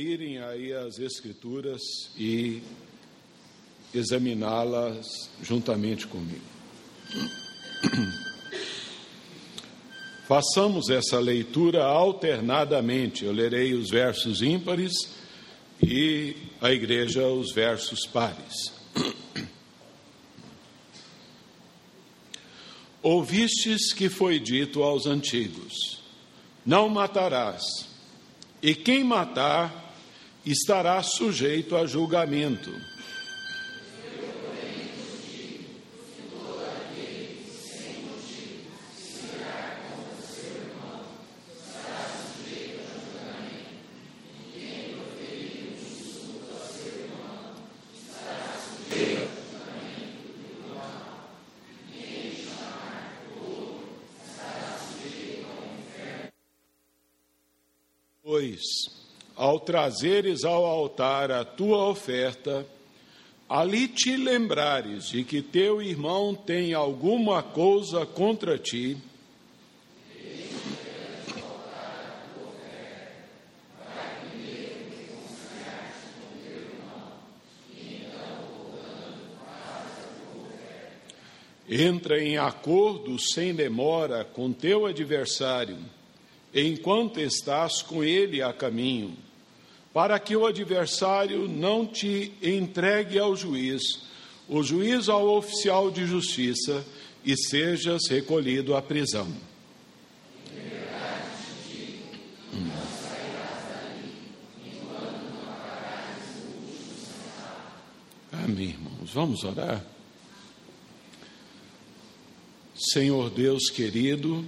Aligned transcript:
irem 0.00 0.38
aí 0.38 0.72
as 0.72 1.00
Escrituras 1.00 1.82
e 2.16 2.62
examiná-las 3.92 5.28
juntamente 5.42 6.06
comigo. 6.06 6.44
Façamos 10.28 10.88
essa 10.88 11.18
leitura 11.18 11.82
alternadamente. 11.84 13.24
Eu 13.24 13.32
lerei 13.32 13.74
os 13.74 13.90
versos 13.90 14.40
ímpares 14.40 14.92
e 15.82 16.36
a 16.60 16.70
igreja 16.70 17.26
os 17.26 17.52
versos 17.52 18.06
pares. 18.06 18.72
Ouvistes 23.02 23.92
que 23.92 24.08
foi 24.08 24.38
dito 24.38 24.80
aos 24.84 25.06
antigos: 25.06 26.00
Não 26.64 26.88
matarás, 26.88 27.64
e 28.62 28.76
quem 28.76 29.02
matar 29.02 29.87
estará 30.44 31.02
sujeito 31.02 31.76
a 31.76 31.86
julgamento. 31.86 32.70
Pois, 58.30 58.60
ao 59.34 59.57
trazeres 59.68 60.44
ao 60.44 60.64
altar 60.64 61.30
a 61.30 61.44
tua 61.44 61.90
oferta, 61.90 62.66
ali 63.46 63.86
te 63.86 64.16
lembrares 64.16 65.10
de 65.10 65.22
que 65.24 65.42
teu 65.42 65.82
irmão 65.82 66.34
tem 66.34 66.72
alguma 66.72 67.42
coisa 67.42 68.06
contra 68.06 68.56
ti, 68.56 68.96
entra 81.68 82.18
em 82.18 82.38
acordo 82.38 83.18
sem 83.18 83.54
demora 83.54 84.24
com 84.24 84.50
teu 84.50 84.86
adversário 84.86 85.76
enquanto 86.54 87.20
estás 87.20 87.82
com 87.82 88.02
ele 88.02 88.40
a 88.40 88.54
caminho, 88.54 89.27
para 89.98 90.16
que 90.20 90.36
o 90.36 90.46
adversário 90.46 91.48
não 91.48 91.84
te 91.84 92.32
entregue 92.40 93.18
ao 93.18 93.34
juiz, 93.34 93.82
o 94.48 94.62
juiz 94.62 95.08
ao 95.08 95.26
oficial 95.36 95.90
de 95.90 96.06
justiça 96.06 96.86
e 97.24 97.36
sejas 97.36 98.02
recolhido 98.08 98.76
à 98.76 98.80
prisão. 98.80 99.26
Amém, 108.30 108.68
irmãos. 108.68 109.12
Vamos 109.12 109.42
orar. 109.42 109.84
Senhor 112.76 113.30
Deus 113.30 113.68
querido, 113.68 114.46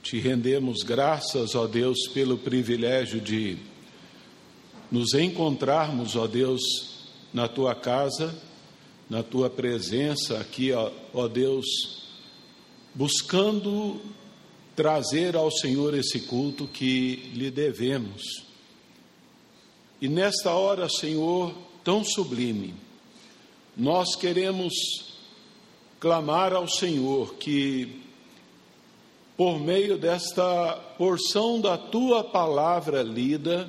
te 0.00 0.20
rendemos 0.20 0.84
graças, 0.84 1.56
ó 1.56 1.66
Deus, 1.66 2.06
pelo 2.14 2.38
privilégio 2.38 3.20
de 3.20 3.73
nos 4.94 5.12
encontrarmos, 5.12 6.14
ó 6.14 6.28
Deus, 6.28 6.62
na 7.32 7.48
tua 7.48 7.74
casa, 7.74 8.32
na 9.10 9.24
tua 9.24 9.50
presença 9.50 10.38
aqui, 10.38 10.70
ó, 10.72 11.26
Deus, 11.26 11.66
buscando 12.94 14.00
trazer 14.76 15.34
ao 15.34 15.50
Senhor 15.50 15.94
esse 15.94 16.20
culto 16.20 16.68
que 16.68 17.28
lhe 17.34 17.50
devemos. 17.50 18.44
E 20.00 20.08
nesta 20.08 20.52
hora, 20.52 20.88
Senhor, 20.88 21.52
tão 21.82 22.04
sublime, 22.04 22.72
nós 23.76 24.14
queremos 24.14 24.72
clamar 25.98 26.52
ao 26.52 26.68
Senhor 26.68 27.34
que 27.34 28.00
por 29.36 29.58
meio 29.58 29.98
desta 29.98 30.76
porção 30.96 31.60
da 31.60 31.76
tua 31.76 32.22
palavra 32.22 33.02
lida, 33.02 33.68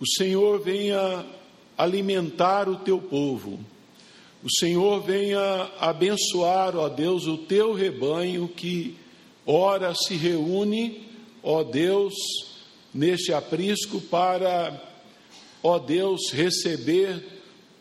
o 0.00 0.06
Senhor 0.06 0.60
venha 0.60 1.24
alimentar 1.76 2.68
o 2.68 2.76
teu 2.76 3.00
povo. 3.00 3.58
O 4.42 4.50
Senhor 4.58 5.00
venha 5.00 5.70
abençoar, 5.80 6.76
ó 6.76 6.88
Deus, 6.88 7.26
o 7.26 7.38
teu 7.38 7.72
rebanho 7.72 8.48
que 8.48 8.96
ora 9.44 9.94
se 9.94 10.14
reúne, 10.14 11.08
ó 11.42 11.64
Deus, 11.64 12.14
neste 12.94 13.32
aprisco 13.32 14.00
para, 14.00 14.80
ó 15.62 15.78
Deus, 15.78 16.30
receber 16.30 17.24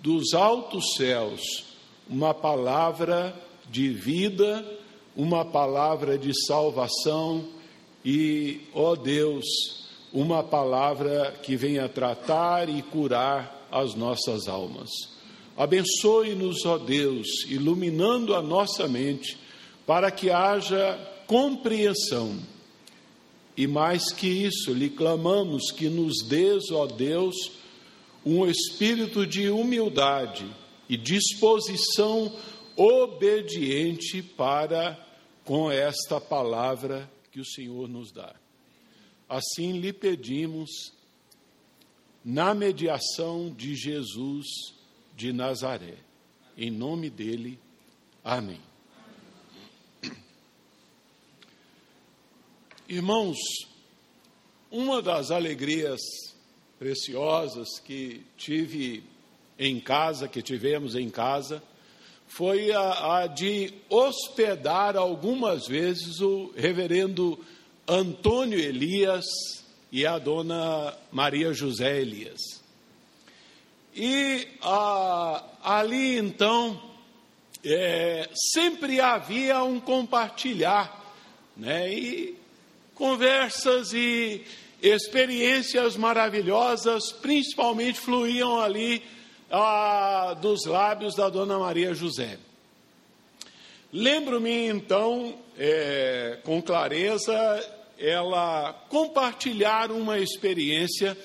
dos 0.01 0.33
altos 0.33 0.95
céus 0.95 1.65
uma 2.09 2.33
palavra 2.33 3.35
de 3.69 3.89
vida 3.89 4.77
uma 5.17 5.43
palavra 5.43 6.15
de 6.15 6.31
salvação 6.45 7.43
e, 8.05 8.61
ó 8.71 8.95
Deus, 8.95 9.76
uma 10.11 10.43
palavra 10.43 11.33
que 11.43 11.55
venha 11.55 11.89
tratar 11.89 12.69
e 12.69 12.81
curar 12.81 13.67
as 13.71 13.93
nossas 13.95 14.47
almas. 14.47 14.89
Abençoe-nos, 15.55 16.65
ó 16.65 16.77
Deus, 16.77 17.27
iluminando 17.47 18.35
a 18.35 18.41
nossa 18.41 18.87
mente, 18.87 19.37
para 19.85 20.11
que 20.11 20.29
haja 20.29 20.97
compreensão. 21.25 22.37
E 23.55 23.65
mais 23.65 24.11
que 24.11 24.27
isso, 24.27 24.71
lhe 24.71 24.89
clamamos 24.89 25.71
que 25.71 25.89
nos 25.89 26.23
dês, 26.27 26.71
ó 26.71 26.85
Deus, 26.85 27.35
um 28.23 28.45
espírito 28.45 29.25
de 29.25 29.49
humildade 29.49 30.45
e 30.87 30.95
disposição 30.95 32.31
obediente 32.75 34.21
para 34.21 34.97
com 35.43 35.71
esta 35.71 36.21
palavra 36.21 37.09
que 37.31 37.39
o 37.39 37.45
Senhor 37.45 37.87
nos 37.87 38.11
dá. 38.11 38.35
Assim 39.27 39.73
lhe 39.79 39.91
pedimos, 39.91 40.93
na 42.23 42.53
mediação 42.53 43.49
de 43.49 43.73
Jesus 43.75 44.45
de 45.15 45.31
Nazaré. 45.31 45.95
Em 46.57 46.69
nome 46.69 47.09
dele, 47.09 47.57
amém. 48.23 48.59
Irmãos, 52.89 53.37
uma 54.69 55.01
das 55.01 55.31
alegrias 55.31 55.99
preciosas 56.77 57.79
que 57.79 58.21
tive 58.37 59.03
em 59.57 59.79
casa, 59.79 60.27
que 60.27 60.41
tivemos 60.41 60.95
em 60.95 61.09
casa, 61.09 61.63
foi 62.27 62.71
a, 62.71 63.19
a 63.19 63.27
de 63.27 63.73
hospedar 63.89 64.97
algumas 64.97 65.65
vezes 65.67 66.19
o 66.19 66.51
reverendo 66.55 67.39
Antônio 67.87 68.59
Elias 68.59 69.25
e 69.91 70.05
a 70.05 70.19
dona 70.19 70.93
Maria 71.11 71.53
José 71.53 72.01
Elias. 72.01 72.41
E 73.95 74.47
a, 74.61 75.43
ali 75.63 76.17
então 76.17 76.81
é, 77.63 78.29
sempre 78.53 78.99
havia 78.99 79.63
um 79.63 79.79
compartilhar, 79.79 81.15
né? 81.55 81.91
E 81.91 82.37
conversas 82.93 83.93
e 83.93 84.43
experiências 84.81 85.95
maravilhosas, 85.95 87.11
principalmente 87.11 87.99
fluíam 87.99 88.59
ali 88.59 89.01
ah, 89.49 90.35
dos 90.41 90.65
lábios 90.65 91.15
da 91.15 91.29
Dona 91.29 91.57
Maria 91.57 91.93
José. 91.93 92.37
Lembro-me 93.91 94.67
então, 94.67 95.37
é, 95.57 96.39
com 96.43 96.61
clareza, 96.61 97.33
ela 97.99 98.73
compartilhar 98.89 99.91
uma 99.91 100.19
experiência 100.19 101.17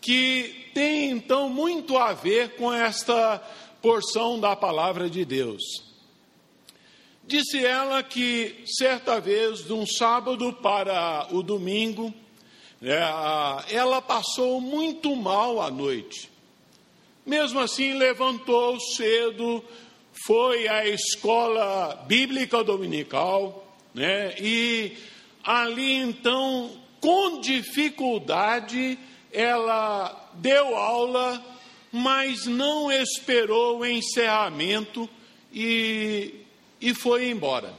que 0.00 0.70
tem 0.74 1.10
então 1.10 1.48
muito 1.48 1.96
a 1.96 2.12
ver 2.12 2.56
com 2.56 2.72
esta 2.72 3.38
porção 3.82 4.38
da 4.38 4.54
palavra 4.54 5.08
de 5.08 5.24
Deus. 5.24 5.62
Disse 7.26 7.64
ela 7.64 8.02
que 8.02 8.62
certa 8.66 9.20
vez, 9.20 9.64
de 9.64 9.72
um 9.72 9.84
sábado 9.84 10.52
para 10.52 11.26
o 11.32 11.42
domingo, 11.42 12.14
é, 12.80 13.74
ela 13.74 14.00
passou 14.00 14.60
muito 14.60 15.16
mal 15.16 15.60
à 15.60 15.70
noite. 15.70 16.30
Mesmo 17.24 17.58
assim, 17.58 17.94
levantou 17.94 18.78
cedo, 18.78 19.64
foi 20.24 20.68
à 20.68 20.86
escola 20.86 22.04
bíblica 22.06 22.62
dominical, 22.62 23.76
né? 23.92 24.36
E 24.38 24.96
ali 25.46 25.92
então, 25.92 26.72
com 27.00 27.40
dificuldade, 27.40 28.98
ela 29.32 30.30
deu 30.34 30.74
aula, 30.74 31.40
mas 31.92 32.46
não 32.46 32.90
esperou 32.90 33.78
o 33.78 33.86
encerramento 33.86 35.08
e, 35.52 36.34
e 36.80 36.92
foi 36.92 37.30
embora. 37.30 37.72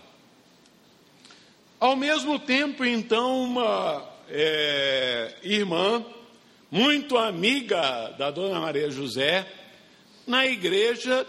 Ao 1.78 1.96
mesmo 1.98 2.40
tempo, 2.40 2.86
então, 2.86 3.44
uma 3.44 4.10
é, 4.30 5.36
irmã, 5.44 6.06
muito 6.72 7.18
amiga 7.18 8.16
da 8.18 8.32
dona 8.32 8.62
Maria 8.62 8.90
José, 8.90 9.46
na 10.26 10.46
igreja, 10.46 11.28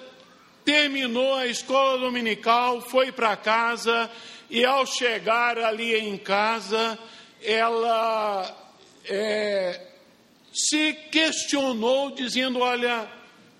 terminou 0.65 1.35
a 1.35 1.47
escola 1.49 1.99
dominical, 1.99 2.81
foi 2.81 3.11
para 3.11 3.37
casa 3.37 4.09
e, 4.51 4.65
ao 4.65 4.87
chegar 4.87 5.59
ali 5.59 5.95
em 5.95 6.17
casa, 6.17 6.99
ela 7.43 8.55
é, 9.05 9.81
se 10.53 10.93
questionou, 11.11 12.11
dizendo: 12.11 12.61
Olha, 12.61 13.09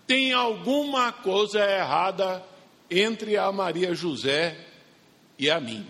tem 0.07 0.33
alguma 0.33 1.13
coisa 1.13 1.61
errada 1.61 2.45
entre 2.91 3.37
a 3.37 3.53
Maria 3.53 3.95
José 3.95 4.57
e 5.39 5.51
a 5.51 5.61
mim. 5.61 5.87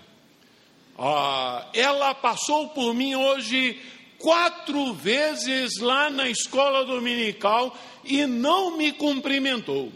Ah, 0.98 1.66
ela 1.72 2.12
passou 2.14 2.70
por 2.70 2.92
mim 2.92 3.14
hoje 3.14 3.80
quatro 4.18 4.92
vezes 4.94 5.78
lá 5.78 6.10
na 6.10 6.28
escola 6.28 6.84
dominical 6.84 7.76
e 8.04 8.26
não 8.26 8.76
me 8.76 8.92
cumprimentou. 8.92 9.92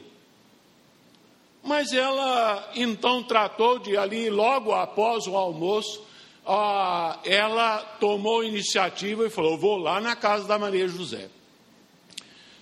Mas 1.62 1.92
ela 1.92 2.70
então 2.74 3.22
tratou 3.22 3.78
de 3.78 3.96
ali, 3.96 4.28
logo 4.28 4.72
após 4.72 5.26
o 5.26 5.36
almoço, 5.36 6.02
ah, 6.44 7.20
ela 7.24 7.78
tomou 8.00 8.42
iniciativa 8.42 9.26
e 9.26 9.30
falou: 9.30 9.56
Vou 9.56 9.76
lá 9.76 10.00
na 10.00 10.16
casa 10.16 10.46
da 10.46 10.58
Maria 10.58 10.88
José. 10.88 11.28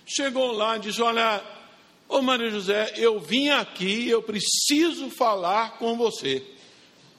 Chegou 0.05 0.51
lá 0.51 0.77
e 0.77 0.81
disse: 0.81 1.01
Olha, 1.01 1.41
ô 2.07 2.21
Maria 2.21 2.51
José, 2.51 2.93
eu 2.95 3.19
vim 3.19 3.49
aqui, 3.49 4.07
eu 4.07 4.21
preciso 4.21 5.09
falar 5.09 5.77
com 5.79 5.97
você. 5.97 6.43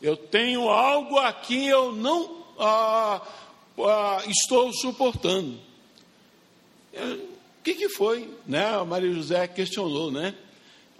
Eu 0.00 0.16
tenho 0.16 0.68
algo 0.68 1.18
aqui, 1.18 1.66
eu 1.66 1.92
não 1.92 2.44
ah, 2.58 3.20
ah, 3.78 4.22
estou 4.28 4.72
suportando. 4.72 5.58
O 6.94 7.62
que, 7.64 7.74
que 7.74 7.88
foi? 7.88 8.28
Né? 8.46 8.66
A 8.66 8.84
Maria 8.84 9.12
José 9.12 9.48
questionou, 9.48 10.10
né? 10.10 10.34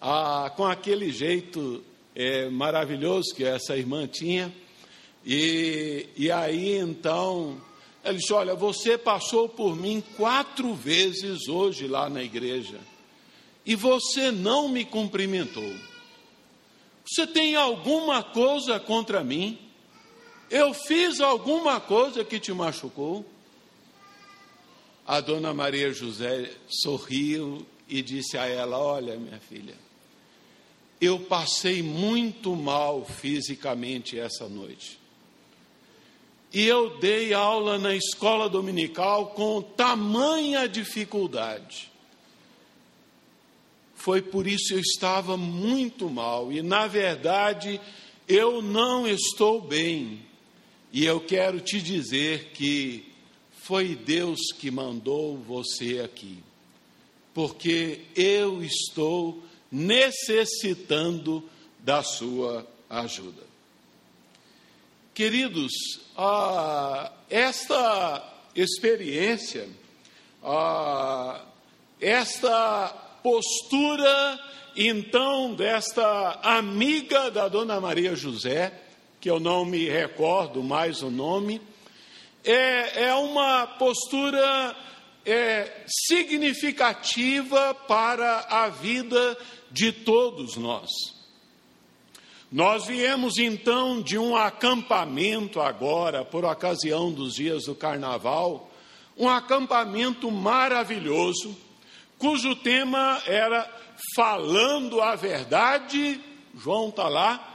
Ah, 0.05 0.53
com 0.57 0.65
aquele 0.65 1.13
jeito 1.13 1.81
é, 2.13 2.49
maravilhoso 2.49 3.33
que 3.37 3.45
essa 3.45 3.77
irmã 3.77 4.05
tinha. 4.09 4.53
E, 5.25 6.09
e 6.17 6.29
aí 6.29 6.77
então, 6.77 7.57
ela 8.03 8.19
disse: 8.19 8.33
Olha, 8.33 8.57
você 8.57 8.99
passou 8.99 9.49
por 9.49 9.77
mim 9.77 10.03
quatro 10.17 10.75
vezes 10.75 11.47
hoje 11.47 11.87
lá 11.87 12.11
na 12.11 12.21
igreja 12.21 12.81
e 13.65 13.77
você 13.77 14.33
não 14.33 14.69
me 14.69 14.85
cumprimentou. 14.85 15.73
Você 17.07 17.25
tem 17.25 17.55
alguma 17.55 18.25
coisa 18.25 18.81
contra 18.81 19.23
mim? 19.23 19.57
Eu 20.51 20.75
fiz 20.75 21.21
alguma 21.21 21.81
coisa 21.81 22.25
que 22.25 22.41
te 22.41 22.53
machucou? 22.53 23.25
A 25.07 25.21
dona 25.21 25.55
Maria 25.55 25.93
José 25.93 26.51
sorriu 26.67 27.65
e 27.89 28.03
disse 28.03 28.37
a 28.37 28.47
ela: 28.47 28.79
Olha, 28.79 29.17
minha 29.17 29.39
filha, 29.39 29.75
eu 31.03 31.19
passei 31.19 31.83
muito 31.83 32.55
mal 32.55 33.05
fisicamente 33.05 34.17
essa 34.17 34.49
noite. 34.49 35.01
E 36.55 36.65
eu 36.65 37.01
dei 37.01 37.35
aula 37.35 37.77
na 37.77 37.93
escola 37.93 38.49
dominical 38.49 39.31
com 39.31 39.61
tamanha 39.61 40.69
dificuldade. 40.69 41.91
Foi 43.97 44.23
por 44.23 44.47
isso 44.47 44.75
eu 44.75 44.79
estava 44.79 45.37
muito 45.37 46.09
mal. 46.09 46.53
E, 46.53 46.63
na 46.63 46.87
verdade, 46.87 47.81
eu 48.29 48.63
não 48.63 49.09
estou 49.09 49.61
bem. 49.61 50.21
E 50.93 51.05
eu 51.05 51.19
quero 51.21 51.59
te 51.59 51.83
dizer 51.83 52.53
que 52.55 53.13
foi 53.59 53.97
Deus 53.97 54.39
que 54.57 54.71
mandou 54.71 55.37
você 55.37 56.01
aqui. 56.05 56.39
Porque 57.35 58.03
eu 58.15 58.63
estou 58.63 59.43
necessitando 59.73 61.43
da 61.79 62.03
sua 62.03 62.67
ajuda. 62.91 63.43
Queridos, 65.15 65.73
ah, 66.17 67.11
esta 67.31 68.23
experiência, 68.55 69.67
ah, 70.45 71.41
esta 71.99 72.89
postura, 73.23 74.41
então, 74.77 75.55
desta 75.55 76.41
amiga 76.43 77.31
da 77.31 77.49
Dona 77.49 77.81
Maria 77.81 78.15
José, 78.15 78.73
que 79.21 79.31
eu 79.31 79.39
não 79.39 79.65
me 79.65 79.89
recordo 79.89 80.63
mais 80.63 81.03
o 81.03 81.11
nome, 81.11 81.61
é, 82.45 83.05
é 83.05 83.15
uma 83.15 83.67
postura 83.67 84.77
é, 85.25 85.85
significativa 85.87 87.75
para 87.75 88.47
a 88.49 88.69
vida 88.69 89.39
de 89.73 89.91
todos 89.93 90.57
nós. 90.57 90.91
Nós 92.51 92.85
viemos 92.85 93.39
então 93.39 94.03
de 94.03 94.19
um 94.19 94.37
acampamento 94.37 95.61
agora, 95.61 96.23
por 96.25 96.45
ocasião 96.45 97.11
dos 97.11 97.35
dias 97.35 97.65
do 97.65 97.75
carnaval, 97.75 98.71
um 99.17 99.29
acampamento 99.29 100.31
maravilhoso, 100.31 101.57
cujo 102.19 102.55
tema 102.57 103.23
era 103.27 103.71
Falando 104.15 105.01
a 105.01 105.15
Verdade. 105.15 106.21
João 106.55 106.91
está 106.91 107.09
lá? 107.09 107.49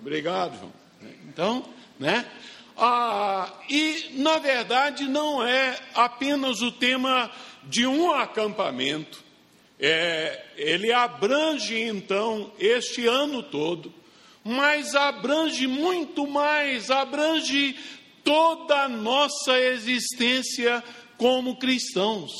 Obrigado, 0.00 0.58
João. 0.58 0.72
Então, 1.28 1.64
né? 1.98 2.26
Ah, 2.76 3.52
e, 3.68 4.10
na 4.14 4.38
verdade, 4.38 5.06
não 5.06 5.46
é 5.46 5.78
apenas 5.94 6.62
o 6.62 6.72
tema 6.72 7.30
de 7.64 7.86
um 7.86 8.10
acampamento, 8.12 9.22
é, 9.80 10.44
ele 10.56 10.92
abrange 10.92 11.80
então 11.80 12.52
este 12.58 13.06
ano 13.06 13.42
todo, 13.42 13.92
mas 14.44 14.94
abrange 14.94 15.66
muito 15.66 16.26
mais, 16.26 16.90
abrange 16.90 17.76
toda 18.22 18.84
a 18.84 18.88
nossa 18.88 19.58
existência 19.58 20.84
como 21.16 21.56
cristãos. 21.56 22.30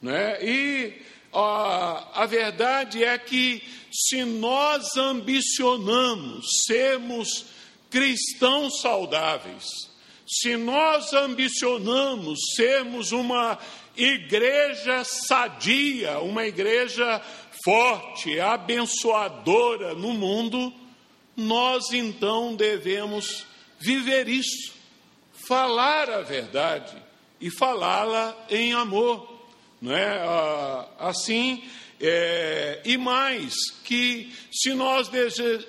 Né? 0.00 0.42
E 0.42 1.02
a, 1.32 2.22
a 2.22 2.26
verdade 2.26 3.04
é 3.04 3.16
que 3.18 3.62
se 3.92 4.24
nós 4.24 4.96
ambicionamos 4.96 6.46
sermos 6.66 7.46
cristãos 7.90 8.80
saudáveis, 8.80 9.64
se 10.26 10.56
nós 10.56 11.12
ambicionamos 11.12 12.38
sermos 12.56 13.12
uma 13.12 13.58
igreja 13.96 15.04
sadia, 15.04 16.20
uma 16.20 16.46
igreja 16.46 17.20
forte, 17.64 18.38
abençoadora 18.40 19.94
no 19.94 20.12
mundo, 20.12 20.72
nós 21.36 21.92
então 21.92 22.54
devemos 22.54 23.46
viver 23.78 24.28
isso, 24.28 24.72
falar 25.48 26.10
a 26.10 26.20
verdade 26.20 26.96
e 27.40 27.50
falá-la 27.50 28.36
em 28.50 28.72
amor, 28.72 29.46
não 29.80 29.94
é? 29.94 30.18
Ah, 30.18 30.88
assim, 30.98 31.62
é, 32.00 32.80
e 32.84 32.96
mais, 32.96 33.54
que 33.84 34.32
se 34.52 34.74
nós 34.74 35.08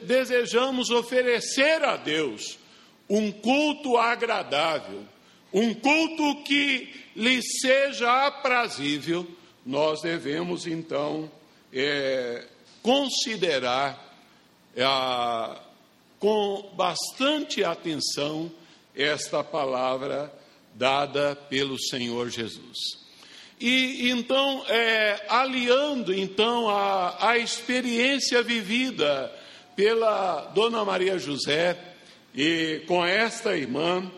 desejamos 0.01 0.89
oferecer 0.89 1.83
a 1.83 1.95
Deus 1.97 2.57
um 3.09 3.31
culto 3.31 3.97
agradável, 3.97 5.03
um 5.55 5.73
culto 5.73 6.43
que 6.43 6.93
lhe 7.15 7.41
seja 7.41 8.27
aprazível, 8.27 9.25
nós 9.65 10.01
devemos 10.01 10.67
então 10.67 11.31
é, 11.71 12.45
considerar 12.83 14.19
é, 14.75 14.83
com 16.19 16.73
bastante 16.75 17.63
atenção 17.63 18.51
esta 18.93 19.45
palavra 19.45 20.29
dada 20.73 21.37
pelo 21.49 21.79
Senhor 21.79 22.29
Jesus. 22.29 23.05
E 23.57 24.09
então, 24.09 24.61
é, 24.67 25.25
aliando 25.29 26.13
então 26.13 26.67
a, 26.67 27.29
a 27.29 27.37
experiência 27.37 28.43
vivida 28.43 29.33
pela 29.73 30.51
Dona 30.53 30.83
Maria 30.83 31.17
José 31.17 31.77
e 32.35 32.83
com 32.87 33.05
esta 33.05 33.55
irmã, 33.55 34.11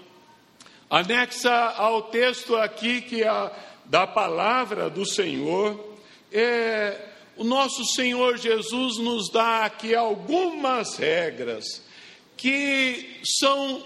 Anexa 0.90 1.52
ao 1.52 2.04
texto 2.04 2.56
aqui 2.56 3.02
que 3.02 3.24
é 3.24 3.52
da 3.86 4.08
palavra 4.08 4.90
do 4.90 5.06
Senhor, 5.06 5.98
é, 6.32 7.10
o 7.36 7.44
nosso 7.44 7.86
Senhor 7.94 8.38
Jesus 8.38 8.98
nos 8.98 9.30
dá 9.32 9.66
aqui 9.66 9.94
algumas 9.94 10.98
regras 10.98 11.82
que 12.36 13.22
são 13.24 13.84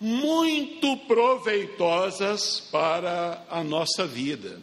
muito 0.00 0.96
proveitosas 1.08 2.60
para 2.70 3.44
a 3.50 3.64
nossa 3.64 4.06
vida. 4.06 4.60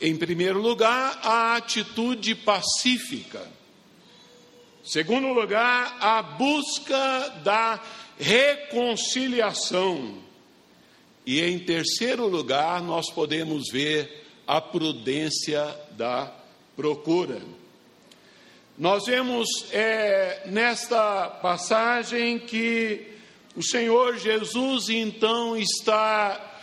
Em 0.00 0.16
primeiro 0.16 0.60
lugar, 0.60 1.20
a 1.22 1.56
atitude 1.56 2.34
pacífica. 2.34 3.46
Segundo 4.82 5.28
lugar, 5.28 5.98
a 6.00 6.22
busca 6.22 7.28
da 7.44 7.78
reconciliação. 8.20 10.18
E 11.26 11.40
em 11.40 11.58
terceiro 11.58 12.26
lugar, 12.26 12.82
nós 12.82 13.10
podemos 13.10 13.70
ver 13.70 14.24
a 14.46 14.60
prudência 14.60 15.64
da 15.92 16.32
procura. 16.76 17.40
Nós 18.78 19.06
vemos 19.06 19.48
é, 19.72 20.42
nesta 20.46 21.28
passagem 21.28 22.38
que 22.38 23.06
o 23.54 23.62
Senhor 23.62 24.16
Jesus 24.16 24.88
então 24.88 25.56
está 25.56 26.58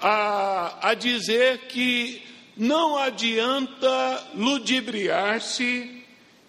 a, 0.00 0.90
a 0.90 0.94
dizer 0.94 1.66
que 1.68 2.22
não 2.56 2.96
adianta 2.96 4.28
ludibriar-se 4.34 6.04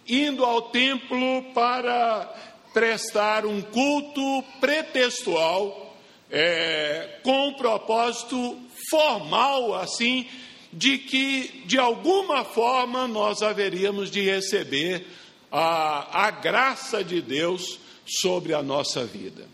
indo 0.08 0.46
ao 0.46 0.62
templo 0.70 1.44
para 1.54 2.47
prestar 2.78 3.44
um 3.44 3.60
culto 3.60 4.44
pretextual, 4.60 5.98
é, 6.30 7.18
com 7.24 7.48
um 7.48 7.54
propósito 7.54 8.56
formal, 8.92 9.74
assim, 9.74 10.28
de 10.72 11.00
que 11.00 11.64
de 11.66 11.80
alguma 11.80 12.46
forma 12.46 13.08
nós 13.08 13.42
haveríamos 13.42 14.12
de 14.12 14.22
receber 14.22 15.08
a, 15.52 16.28
a 16.28 16.30
graça 16.30 17.04
de 17.04 17.20
Deus 17.20 17.80
sobre 18.06 18.54
a 18.54 18.62
nossa 18.62 19.04
vida. 19.04 19.48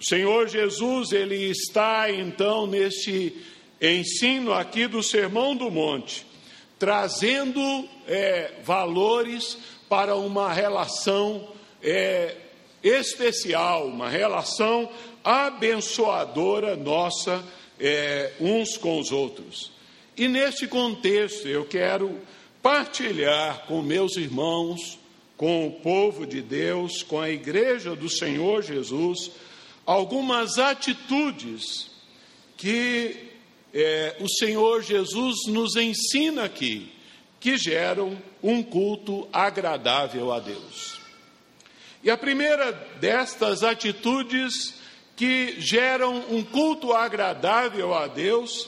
O 0.00 0.04
Senhor 0.08 0.48
Jesus, 0.48 1.12
ele 1.12 1.50
está 1.50 2.10
então 2.10 2.66
neste 2.66 3.36
ensino 3.78 4.54
aqui 4.54 4.86
do 4.86 5.02
Sermão 5.02 5.54
do 5.54 5.70
Monte, 5.70 6.24
trazendo 6.78 7.86
é, 8.06 8.52
valores 8.64 9.58
para 9.86 10.16
uma 10.16 10.50
relação 10.50 11.57
é, 11.82 12.36
especial, 12.82 13.86
uma 13.86 14.08
relação 14.08 14.88
abençoadora 15.22 16.76
nossa 16.76 17.44
é, 17.78 18.32
uns 18.40 18.76
com 18.76 18.98
os 18.98 19.12
outros. 19.12 19.70
E 20.16 20.26
neste 20.26 20.66
contexto 20.66 21.46
eu 21.46 21.64
quero 21.64 22.18
partilhar 22.62 23.66
com 23.66 23.82
meus 23.82 24.16
irmãos, 24.16 24.98
com 25.36 25.68
o 25.68 25.72
povo 25.72 26.26
de 26.26 26.42
Deus, 26.42 27.02
com 27.02 27.20
a 27.20 27.30
igreja 27.30 27.94
do 27.94 28.08
Senhor 28.08 28.62
Jesus, 28.62 29.30
algumas 29.86 30.58
atitudes 30.58 31.90
que 32.56 33.28
é, 33.72 34.16
o 34.18 34.28
Senhor 34.28 34.82
Jesus 34.82 35.46
nos 35.46 35.76
ensina 35.76 36.44
aqui, 36.44 36.92
que 37.38 37.56
geram 37.56 38.20
um 38.42 38.62
culto 38.62 39.28
agradável 39.32 40.32
a 40.32 40.40
Deus. 40.40 40.97
E 42.08 42.10
a 42.10 42.16
primeira 42.16 42.72
destas 42.98 43.62
atitudes 43.62 44.72
que 45.14 45.60
geram 45.60 46.24
um 46.30 46.42
culto 46.42 46.94
agradável 46.94 47.92
a 47.92 48.06
Deus 48.06 48.66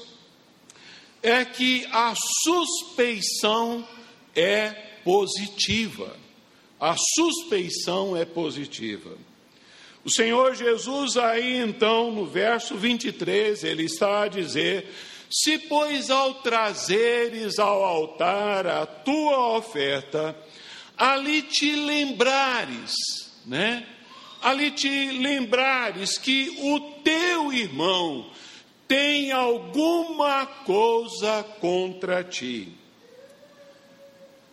é 1.22 1.42
que 1.42 1.88
a 1.90 2.12
suspeição 2.44 3.88
é 4.36 4.68
positiva. 5.02 6.14
A 6.78 6.94
suspeição 6.98 8.14
é 8.14 8.26
positiva. 8.26 9.16
O 10.04 10.10
Senhor 10.10 10.54
Jesus, 10.54 11.16
aí 11.16 11.56
então, 11.56 12.12
no 12.12 12.26
verso 12.26 12.76
23, 12.76 13.64
ele 13.64 13.84
está 13.84 14.24
a 14.24 14.28
dizer: 14.28 14.86
Se, 15.30 15.56
pois, 15.60 16.10
ao 16.10 16.34
trazeres 16.42 17.58
ao 17.58 17.82
altar 17.82 18.66
a 18.66 18.84
tua 18.84 19.56
oferta, 19.56 20.36
ali 20.98 21.40
te 21.40 21.74
lembrares, 21.74 22.92
né? 23.50 23.84
Ali 24.40 24.70
te 24.70 25.18
lembrares 25.18 26.16
que 26.16 26.56
o 26.62 26.80
teu 27.02 27.52
irmão 27.52 28.30
tem 28.86 29.32
alguma 29.32 30.46
coisa 30.46 31.42
contra 31.60 32.22
ti. 32.22 32.68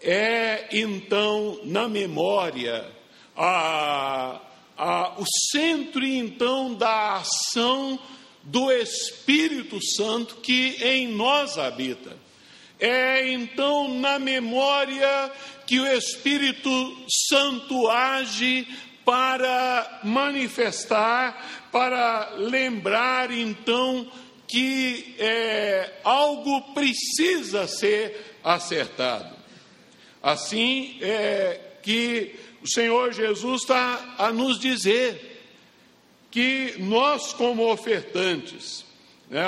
É 0.02 0.68
então 0.72 1.60
na 1.64 1.88
memória 1.88 2.92
a, 3.36 4.42
a, 4.76 5.14
o 5.20 5.26
centro 5.52 6.04
então 6.04 6.74
da 6.74 7.18
ação 7.18 8.00
do 8.42 8.72
Espírito 8.72 9.80
Santo 9.96 10.38
que 10.38 10.76
em 10.82 11.08
nós 11.08 11.58
habita. 11.58 12.18
É 12.80 13.32
então 13.32 13.94
na 14.00 14.20
memória 14.20 15.32
que 15.68 15.80
o 15.80 15.88
Espírito 15.88 17.06
Santo 17.30 17.90
age 17.90 18.66
para 19.08 20.02
manifestar, 20.04 21.70
para 21.72 22.32
lembrar 22.36 23.32
então 23.32 24.06
que 24.46 25.16
é, 25.18 26.02
algo 26.04 26.74
precisa 26.74 27.70
ser 27.70 28.36
acertado. 28.44 29.34
Assim 30.22 30.98
é 31.00 31.58
que 31.82 32.36
o 32.62 32.68
Senhor 32.68 33.14
Jesus 33.14 33.62
está 33.62 34.16
a 34.18 34.30
nos 34.34 34.60
dizer 34.60 35.42
que 36.30 36.76
nós, 36.80 37.32
como 37.32 37.72
ofertantes, 37.72 38.84
né, 39.30 39.42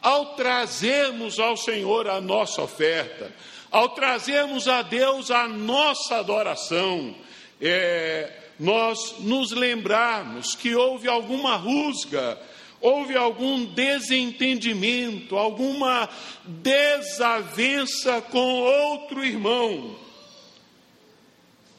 ao 0.00 0.36
trazermos 0.36 1.38
ao 1.38 1.54
Senhor 1.54 2.08
a 2.08 2.18
nossa 2.18 2.62
oferta, 2.62 3.30
ao 3.70 3.90
trazermos 3.90 4.66
a 4.66 4.80
Deus 4.80 5.30
a 5.30 5.46
nossa 5.46 6.16
adoração, 6.16 7.14
é, 7.60 8.39
nós 8.60 9.16
nos 9.20 9.50
lembrarmos 9.50 10.54
que 10.54 10.74
houve 10.74 11.08
alguma 11.08 11.56
rusga 11.56 12.38
houve 12.80 13.16
algum 13.16 13.64
desentendimento, 13.66 15.36
alguma 15.36 16.08
desavença 16.44 18.22
com 18.22 18.62
outro 18.62 19.22
irmão, 19.22 19.96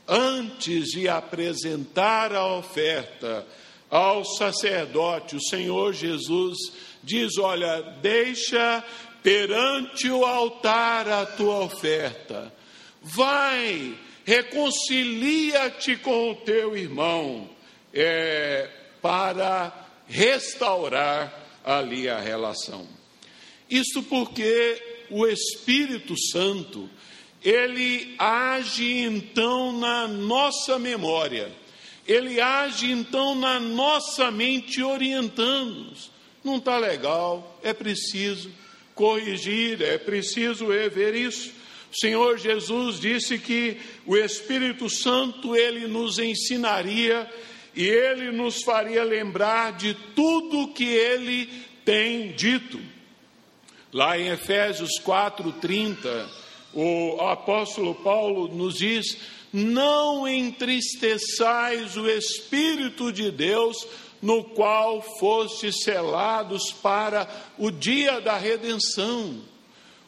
antes 0.07 0.89
de 0.89 1.09
apresentar 1.09 2.33
a 2.33 2.45
oferta 2.55 3.47
ao 3.89 4.23
sacerdote, 4.23 5.35
o 5.35 5.41
Senhor 5.41 5.93
Jesus 5.93 6.57
diz: 7.03 7.38
Olha, 7.38 7.81
deixa 8.01 8.83
perante 9.23 10.09
o 10.09 10.25
altar 10.25 11.07
a 11.07 11.25
tua 11.25 11.59
oferta, 11.59 12.53
vai, 13.01 13.97
reconcilia-te 14.31 15.97
com 15.97 16.31
o 16.31 16.35
teu 16.35 16.77
irmão, 16.77 17.50
é, 17.93 18.69
para 19.01 19.89
restaurar 20.07 21.38
ali 21.65 22.07
a 22.07 22.17
relação. 22.17 22.88
Isto 23.69 24.01
porque 24.03 24.81
o 25.09 25.27
Espírito 25.27 26.15
Santo, 26.17 26.89
ele 27.43 28.15
age 28.17 29.00
então 29.00 29.77
na 29.77 30.07
nossa 30.07 30.79
memória, 30.79 31.51
ele 32.07 32.39
age 32.39 32.89
então 32.89 33.35
na 33.35 33.59
nossa 33.59 34.31
mente, 34.31 34.81
orientando-nos. 34.81 36.09
Não 36.41 36.55
está 36.55 36.77
legal, 36.77 37.59
é 37.61 37.73
preciso 37.73 38.50
corrigir, 38.95 39.81
é 39.81 39.97
preciso 39.97 40.71
rever 40.71 41.15
isso. 41.15 41.59
O 41.91 42.00
Senhor 42.00 42.38
Jesus 42.38 43.01
disse 43.01 43.38
que 43.38 43.77
o 44.05 44.15
Espírito 44.15 44.89
Santo 44.89 45.57
ele 45.57 45.88
nos 45.88 46.19
ensinaria 46.19 47.29
e 47.75 47.86
ele 47.86 48.31
nos 48.31 48.63
faria 48.63 49.03
lembrar 49.03 49.74
de 49.74 49.93
tudo 50.15 50.69
que 50.74 50.86
ele 50.86 51.50
tem 51.83 52.31
dito. 52.31 52.79
Lá 53.91 54.17
em 54.17 54.29
Efésios 54.29 54.91
4:30, 55.03 56.29
o 56.74 57.17
apóstolo 57.19 57.93
Paulo 57.95 58.48
nos 58.48 58.77
diz: 58.77 59.17
"Não 59.51 60.25
entristeçais 60.25 61.98
o 61.98 62.10
espírito 62.10 63.12
de 63.12 63.29
Deus, 63.31 63.86
no 64.21 64.45
qual 64.45 65.01
fostes 65.19 65.83
selados 65.83 66.71
para 66.71 67.27
o 67.57 67.69
dia 67.69 68.21
da 68.21 68.38
redenção." 68.38 69.50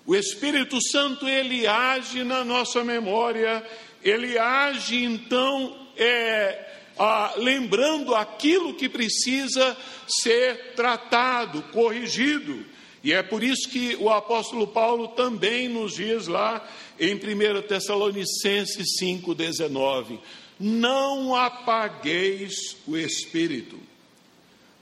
O 0.06 0.16
Espírito 0.16 0.82
Santo 0.82 1.28
ele 1.28 1.66
age 1.66 2.24
na 2.24 2.44
nossa 2.44 2.84
memória, 2.84 3.66
ele 4.04 4.38
age 4.38 5.04
então 5.04 5.78
é, 5.96 6.74
ah, 6.98 7.34
lembrando 7.38 8.14
aquilo 8.14 8.74
que 8.74 8.90
precisa 8.90 9.78
ser 10.08 10.74
tratado, 10.76 11.62
corrigido. 11.72 12.66
E 13.04 13.14
é 13.14 13.24
por 13.24 13.44
isso 13.44 13.70
que 13.70 13.96
o 13.96 14.10
apóstolo 14.10 14.68
Paulo 14.68 15.10
também 15.10 15.68
nos 15.68 15.96
diz 15.96 16.28
lá 16.28 16.68
em 17.00 17.16
1 17.16 17.62
Tessalonicenses 17.68 18.88
5,19: 19.02 20.20
Não 20.60 21.36
apagueis 21.36 22.78
o 22.86 22.98
espírito. 22.98 23.78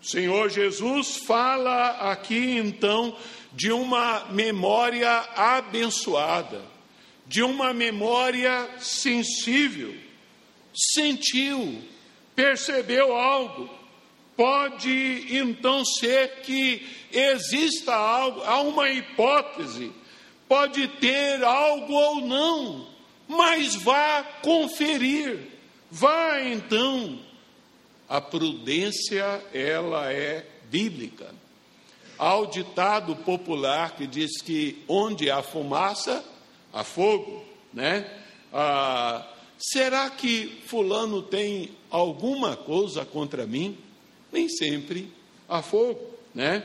O 0.01 0.05
Senhor 0.05 0.49
Jesus 0.49 1.17
fala 1.27 2.11
aqui 2.11 2.57
então 2.57 3.15
de 3.51 3.71
uma 3.71 4.25
memória 4.31 5.11
abençoada, 5.35 6.61
de 7.27 7.43
uma 7.43 7.73
memória 7.73 8.69
sensível, 8.79 9.93
sentiu, 10.73 11.81
percebeu 12.35 13.15
algo. 13.15 13.69
Pode 14.35 15.27
então 15.29 15.83
ser 15.85 16.41
que 16.41 16.87
exista 17.11 17.93
algo, 17.93 18.41
há 18.41 18.61
uma 18.61 18.89
hipótese, 18.89 19.91
pode 20.47 20.87
ter 20.87 21.43
algo 21.43 21.93
ou 21.93 22.21
não, 22.21 22.87
mas 23.27 23.75
vá 23.75 24.23
conferir, 24.41 25.39
vá 25.89 26.41
então. 26.41 27.19
A 28.09 28.19
prudência, 28.19 29.23
ela 29.53 30.11
é 30.11 30.45
bíblica. 30.69 31.40
Há 32.21 32.37
o 32.37 32.45
ditado 32.45 33.15
popular 33.15 33.95
que 33.95 34.05
diz 34.05 34.43
que 34.43 34.83
onde 34.87 35.31
há 35.31 35.41
fumaça, 35.41 36.23
há 36.71 36.83
fogo, 36.83 37.43
né? 37.73 38.07
Ah, 38.53 39.27
será 39.57 40.07
que 40.07 40.61
fulano 40.67 41.23
tem 41.23 41.71
alguma 41.89 42.55
coisa 42.55 43.03
contra 43.03 43.47
mim? 43.47 43.75
Nem 44.31 44.47
sempre 44.47 45.11
há 45.49 45.63
fogo, 45.63 45.99
né? 46.31 46.63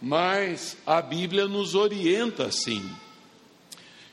Mas 0.00 0.78
a 0.86 1.02
Bíblia 1.02 1.46
nos 1.46 1.74
orienta 1.74 2.46
assim. 2.46 2.82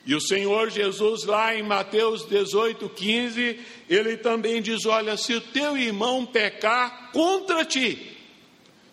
E 0.05 0.13
o 0.13 0.19
Senhor 0.19 0.69
Jesus, 0.69 1.23
lá 1.23 1.55
em 1.55 1.63
Mateus 1.63 2.27
18, 2.27 2.89
15, 2.89 3.59
ele 3.89 4.17
também 4.17 4.61
diz: 4.61 4.85
Olha, 4.85 5.15
se 5.15 5.35
o 5.35 5.39
teu 5.39 5.77
irmão 5.77 6.25
pecar 6.25 7.13
contra 7.13 7.63
ti, 7.63 8.17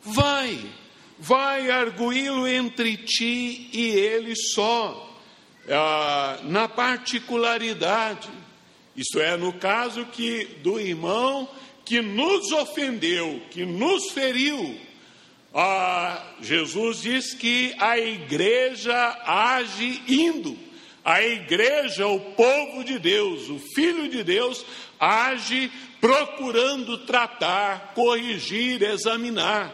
vai 0.00 0.77
vai 1.18 1.70
arguí-lo 1.70 2.46
entre 2.46 2.96
ti 2.96 3.68
e 3.72 3.90
ele 3.90 4.36
só, 4.36 5.16
ah, 5.68 6.38
na 6.44 6.68
particularidade, 6.68 8.28
isto 8.96 9.20
é, 9.20 9.36
no 9.36 9.52
caso 9.52 10.06
que 10.06 10.44
do 10.62 10.78
irmão 10.78 11.48
que 11.84 12.00
nos 12.00 12.52
ofendeu, 12.52 13.42
que 13.50 13.64
nos 13.64 14.10
feriu, 14.10 14.78
ah, 15.54 16.22
Jesus 16.40 17.02
diz 17.02 17.34
que 17.34 17.74
a 17.78 17.98
igreja 17.98 18.94
age 19.24 20.02
indo, 20.06 20.56
a 21.04 21.22
igreja, 21.22 22.06
o 22.06 22.20
povo 22.32 22.84
de 22.84 22.98
Deus, 22.98 23.48
o 23.48 23.58
Filho 23.58 24.08
de 24.08 24.22
Deus, 24.22 24.64
age 25.00 25.70
procurando 26.00 26.98
tratar, 26.98 27.92
corrigir, 27.94 28.82
examinar, 28.82 29.72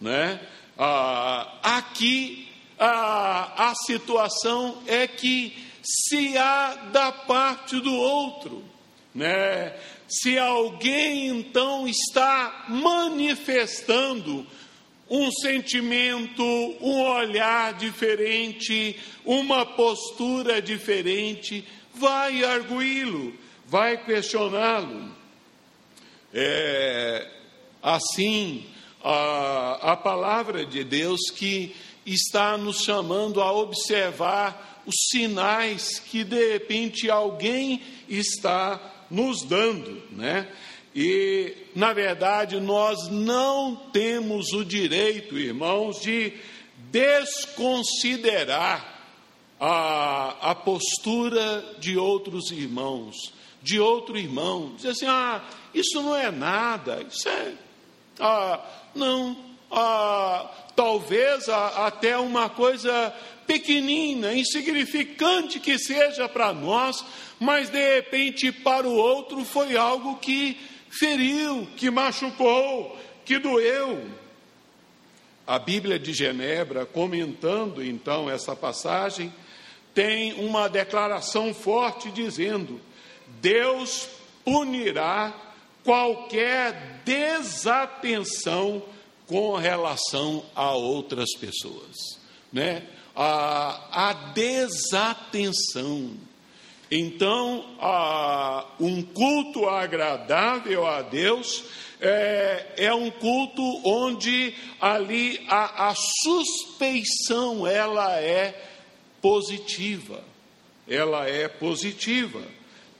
né? 0.00 0.40
Ah, 0.78 1.58
aqui 1.62 2.48
a, 2.78 3.70
a 3.70 3.74
situação 3.74 4.80
é 4.86 5.08
que 5.08 5.56
se 5.82 6.38
há 6.38 6.74
da 6.92 7.10
parte 7.10 7.80
do 7.80 7.92
outro, 7.92 8.64
né? 9.14 9.74
Se 10.08 10.38
alguém 10.38 11.28
então 11.28 11.88
está 11.88 12.66
manifestando 12.68 14.46
um 15.10 15.30
sentimento, 15.32 16.42
um 16.80 17.02
olhar 17.02 17.74
diferente, 17.74 18.96
uma 19.24 19.64
postura 19.66 20.62
diferente, 20.62 21.66
vai 21.94 22.44
arguí-lo, 22.44 23.34
vai 23.66 24.02
questioná-lo. 24.04 25.16
É, 26.32 27.26
assim, 27.82 28.66
a, 29.02 29.92
a 29.92 29.96
palavra 29.96 30.66
de 30.66 30.84
Deus 30.84 31.30
que 31.30 31.74
está 32.04 32.56
nos 32.56 32.82
chamando 32.82 33.40
a 33.40 33.52
observar 33.52 34.82
os 34.86 34.94
sinais 35.10 35.98
que 35.98 36.24
de 36.24 36.52
repente 36.52 37.10
alguém 37.10 37.82
está 38.08 38.80
nos 39.10 39.42
dando, 39.42 40.02
né? 40.12 40.48
E, 40.94 41.54
na 41.74 41.92
verdade, 41.92 42.58
nós 42.58 43.08
não 43.08 43.76
temos 43.92 44.52
o 44.52 44.64
direito, 44.64 45.38
irmãos, 45.38 46.00
de 46.00 46.32
desconsiderar 46.90 48.96
a, 49.60 50.50
a 50.50 50.54
postura 50.54 51.76
de 51.78 51.98
outros 51.98 52.50
irmãos, 52.50 53.32
de 53.62 53.78
outro 53.78 54.16
irmão. 54.16 54.74
Dizer 54.76 54.90
assim, 54.90 55.06
ah, 55.06 55.44
isso 55.74 56.02
não 56.02 56.16
é 56.16 56.30
nada, 56.30 57.04
isso 57.08 57.28
é. 57.28 57.52
Ah, 58.18 58.60
não, 58.98 59.36
ah, 59.70 60.50
talvez 60.76 61.48
até 61.48 62.18
uma 62.18 62.50
coisa 62.50 63.14
pequenina, 63.46 64.34
insignificante 64.34 65.58
que 65.58 65.78
seja 65.78 66.28
para 66.28 66.52
nós, 66.52 67.02
mas 67.40 67.70
de 67.70 67.94
repente 67.94 68.52
para 68.52 68.86
o 68.86 68.94
outro 68.94 69.44
foi 69.44 69.76
algo 69.76 70.16
que 70.16 70.58
feriu, 70.90 71.66
que 71.76 71.90
machucou, 71.90 72.98
que 73.24 73.38
doeu. 73.38 74.06
A 75.46 75.58
Bíblia 75.58 75.98
de 75.98 76.12
Genebra, 76.12 76.84
comentando 76.84 77.82
então 77.82 78.28
essa 78.28 78.54
passagem, 78.54 79.32
tem 79.94 80.34
uma 80.34 80.68
declaração 80.68 81.54
forte 81.54 82.10
dizendo: 82.10 82.80
Deus 83.40 84.08
punirá 84.44 85.32
qualquer 85.88 87.00
desatenção 87.02 88.82
com 89.26 89.56
relação 89.56 90.44
a 90.54 90.72
outras 90.72 91.34
pessoas, 91.34 92.20
né? 92.52 92.82
A, 93.16 94.10
a 94.10 94.12
desatenção. 94.34 96.10
Então, 96.90 97.64
a, 97.80 98.66
um 98.78 99.00
culto 99.02 99.66
agradável 99.66 100.86
a 100.86 101.00
Deus 101.00 101.64
é, 102.02 102.66
é, 102.76 102.92
um 102.92 103.10
culto 103.10 103.62
onde 103.82 104.54
ali 104.78 105.42
a, 105.48 105.88
a 105.88 105.94
suspeição 105.94 107.66
ela 107.66 108.20
é 108.20 108.62
positiva, 109.22 110.22
ela 110.86 111.26
é 111.26 111.48
positiva, 111.48 112.42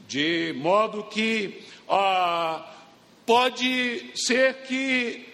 de 0.08 0.54
modo 0.56 1.04
que 1.04 1.68
ah, 1.86 2.76
pode 3.28 4.10
ser 4.14 4.62
que 4.62 5.26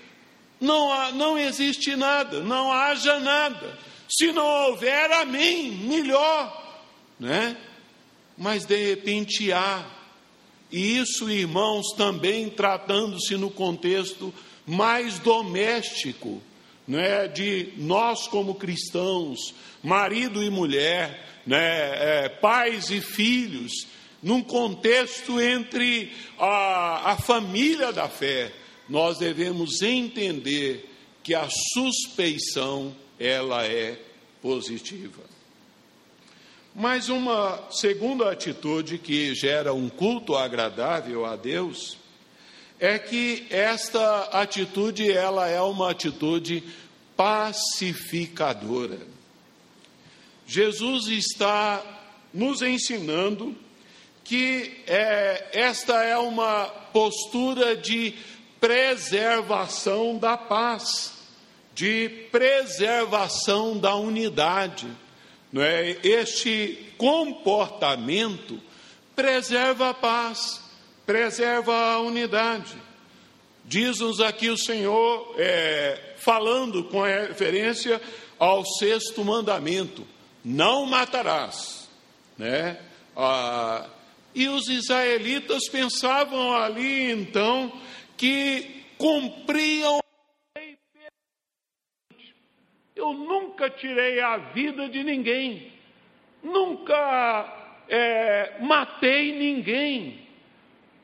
não, 0.61 1.13
não 1.13 1.39
existe 1.39 1.95
nada, 1.95 2.41
não 2.41 2.73
haja 2.73 3.21
nada. 3.21 3.79
Se 4.11 4.33
não 4.33 4.45
houver, 4.45 5.13
amém, 5.13 5.71
melhor, 5.71 6.83
né? 7.21 7.57
Mas 8.37 8.67
de 8.67 8.89
repente 8.89 9.53
há. 9.53 9.87
E 10.73 10.99
isso, 10.99 11.31
irmãos, 11.31 11.93
também 11.97 12.51
tratando-se 12.51 13.37
no 13.37 13.49
contexto 13.49 14.35
mais 14.67 15.21
doméstico, 15.21 16.43
né, 16.89 17.29
de 17.29 17.75
nós 17.77 18.27
como 18.27 18.57
cristãos, 18.57 19.55
marido 19.85 20.43
e 20.43 20.51
mulher, 20.51 21.43
né, 21.47 22.25
é, 22.25 22.29
pais 22.29 22.91
e 22.91 23.01
filhos, 23.01 23.87
num 24.25 24.43
contexto 24.43 25.39
entre 25.39 26.11
a, 26.39 27.13
a 27.13 27.17
família 27.19 27.93
da 27.93 28.09
fé, 28.09 28.51
nós 28.89 29.19
devemos 29.19 29.83
entender 29.83 30.91
que 31.23 31.35
a 31.35 31.47
suspeição 31.75 32.97
ela 33.21 33.67
é 33.67 34.01
positiva. 34.41 35.23
Mas 36.75 37.11
uma 37.11 37.71
segunda 37.71 38.31
atitude 38.31 38.97
que 38.97 39.35
gera 39.35 39.75
um 39.75 39.91
culto 39.91 40.35
agradável 40.35 41.27
a 41.27 41.37
Deus 41.37 41.99
é 42.81 42.99
que 42.99 43.47
esta 43.51 44.23
atitude 44.41 45.13
ela 45.13 45.47
é 45.49 45.61
uma 45.61 45.91
atitude 45.91 46.65
pacificadora. 47.15 49.01
Jesus 50.47 51.09
está 51.09 51.83
nos 52.33 52.63
ensinando 52.63 53.55
que 54.25 54.83
é, 54.87 55.49
esta 55.53 56.03
é 56.03 56.17
uma 56.17 56.65
postura 56.93 57.77
de 57.77 58.15
preservação 58.59 60.17
da 60.17 60.39
paz, 60.39 61.13
de 61.75 62.09
preservação 62.33 63.77
da 63.77 63.95
unidade. 63.95 64.89
Não 65.53 65.63
é? 65.63 65.99
Este 66.03 66.93
comportamento 66.97 68.59
preserva 69.15 69.91
a 69.91 69.95
paz, 69.95 70.63
preserva 71.05 71.75
a 71.75 72.01
unidade. 72.01 72.75
Diz-nos 73.67 74.21
aqui 74.21 74.49
o 74.49 74.59
Senhor, 74.59 75.35
é, 75.39 76.15
falando 76.17 76.85
com 76.85 77.03
referência 77.03 78.01
ao 78.39 78.65
sexto 78.65 79.25
mandamento: 79.25 80.07
não 80.45 80.87
matarás. 80.87 81.89
Né? 82.37 82.79
Ah, 83.17 83.87
e 84.35 84.49
os 84.49 84.69
israelitas 84.69 85.69
pensavam 85.69 86.55
ali 86.57 87.11
então 87.11 87.73
que 88.17 88.85
cumpriam 88.99 90.01
Eu 92.97 93.13
nunca 93.13 93.69
tirei 93.69 94.21
a 94.21 94.37
vida 94.37 94.89
de 94.89 95.03
ninguém, 95.03 95.73
nunca 96.43 97.75
é, 97.89 98.57
matei 98.61 99.33
ninguém. 99.33 100.23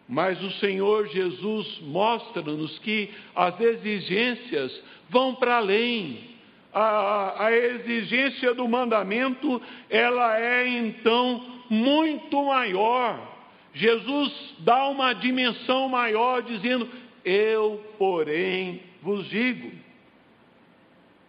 Mas 0.09 0.43
o 0.43 0.51
Senhor 0.53 1.09
Jesus 1.09 1.81
mostra-nos 1.83 2.79
que 2.79 3.11
as 3.35 3.61
exigências 3.61 4.83
vão 5.09 5.35
para 5.35 5.59
além. 5.59 6.31
A, 6.73 7.47
a, 7.47 7.53
exigência 7.53 8.55
do 8.55 8.67
mandamento, 8.69 9.61
ela 9.89 10.41
é 10.41 10.69
então 10.69 11.60
muito 11.71 12.45
maior. 12.45 13.39
Jesus 13.73 14.57
dá 14.59 14.89
uma 14.89 15.13
dimensão 15.13 15.89
maior, 15.89 16.43
dizendo: 16.43 16.89
Eu, 17.25 17.83
porém, 17.97 18.83
vos 19.01 19.27
digo. 19.31 19.71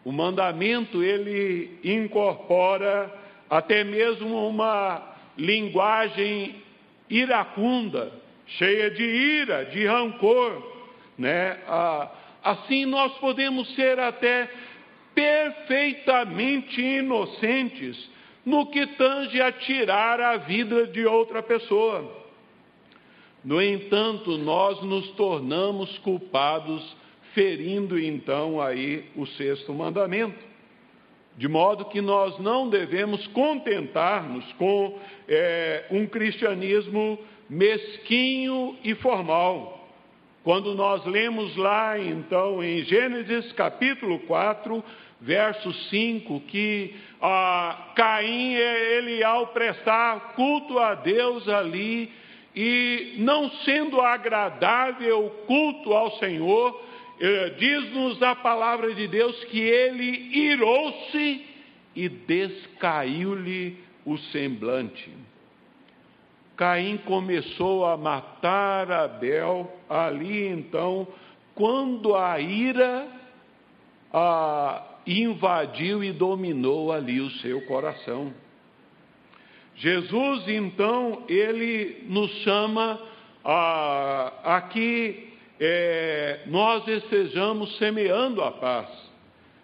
O 0.04 0.12
mandamento 0.12 1.04
ele 1.04 1.80
incorpora 1.84 3.14
até 3.48 3.84
mesmo 3.84 4.48
uma 4.48 5.16
linguagem 5.38 6.56
iracunda, 7.08 8.12
cheia 8.48 8.90
de 8.90 9.04
ira, 9.04 9.66
de 9.66 9.86
rancor, 9.86 10.64
né? 11.18 11.60
assim 12.44 12.86
nós 12.86 13.14
podemos 13.20 13.74
ser 13.76 14.00
até 14.00 14.50
perfeitamente 15.14 16.82
inocentes 16.82 18.10
no 18.46 18.66
que 18.68 18.86
tange 18.88 19.42
a 19.42 19.52
tirar 19.52 20.20
a 20.20 20.38
vida 20.38 20.88
de 20.88 21.06
outra 21.06 21.44
pessoa. 21.44 22.22
No 23.44 23.62
entanto, 23.62 24.38
nós 24.38 24.82
nos 24.84 25.10
tornamos 25.12 25.98
culpados, 26.00 26.96
ferindo 27.34 28.00
então 28.00 28.62
aí 28.62 29.06
o 29.16 29.26
sexto 29.26 29.74
mandamento. 29.74 30.52
De 31.38 31.48
modo 31.48 31.86
que 31.86 32.02
nós 32.02 32.38
não 32.40 32.70
devemos 32.70 33.26
contentar-nos 33.28 34.46
com 34.54 35.00
é, 35.28 35.86
um 35.90 36.06
cristianismo 36.06 37.18
mesquinho 37.50 38.78
e 38.84 38.94
formal. 38.96 39.82
Quando 40.44 40.74
nós 40.74 41.06
lemos 41.06 41.56
lá, 41.56 42.00
então, 42.00 42.64
em 42.64 42.84
Gênesis 42.84 43.52
capítulo 43.54 44.20
4, 44.20 44.84
verso 45.22 45.72
5, 45.90 46.40
que 46.42 46.96
ah, 47.22 47.92
Caim, 47.96 48.54
ele 48.54 49.24
ao 49.24 49.48
prestar 49.48 50.34
culto 50.34 50.80
a 50.80 50.96
Deus 50.96 51.48
ali, 51.48 52.12
e 52.56 53.16
não 53.20 53.50
sendo 53.64 54.02
agradável 54.02 55.26
o 55.26 55.30
culto 55.46 55.94
ao 55.94 56.12
Senhor, 56.18 56.84
eh, 57.20 57.54
diz-nos 57.58 58.22
a 58.22 58.36
palavra 58.36 58.94
de 58.94 59.08
Deus 59.08 59.42
que 59.46 59.60
ele 59.60 60.38
irou-se 60.38 61.46
e 61.96 62.10
descaiu-lhe 62.10 63.78
o 64.06 64.18
semblante. 64.18 65.12
Caim 66.58 66.98
começou 66.98 67.86
a 67.86 67.96
matar 67.96 68.92
Abel 68.92 69.72
ali 69.90 70.48
então, 70.48 71.08
quando 71.56 72.16
a 72.16 72.40
ira 72.40 73.08
a, 74.14 74.84
invadiu 75.06 76.04
e 76.04 76.12
dominou 76.12 76.92
ali 76.92 77.20
o 77.20 77.32
seu 77.32 77.62
coração. 77.62 78.34
Jesus, 79.76 80.48
então, 80.48 81.24
ele 81.28 82.04
nos 82.08 82.32
chama 82.44 83.02
a, 83.44 84.58
a 84.58 84.62
que 84.62 85.30
é, 85.60 86.42
nós 86.48 86.88
estejamos 86.88 87.78
semeando 87.78 88.42
a 88.44 88.52
paz. 88.52 88.90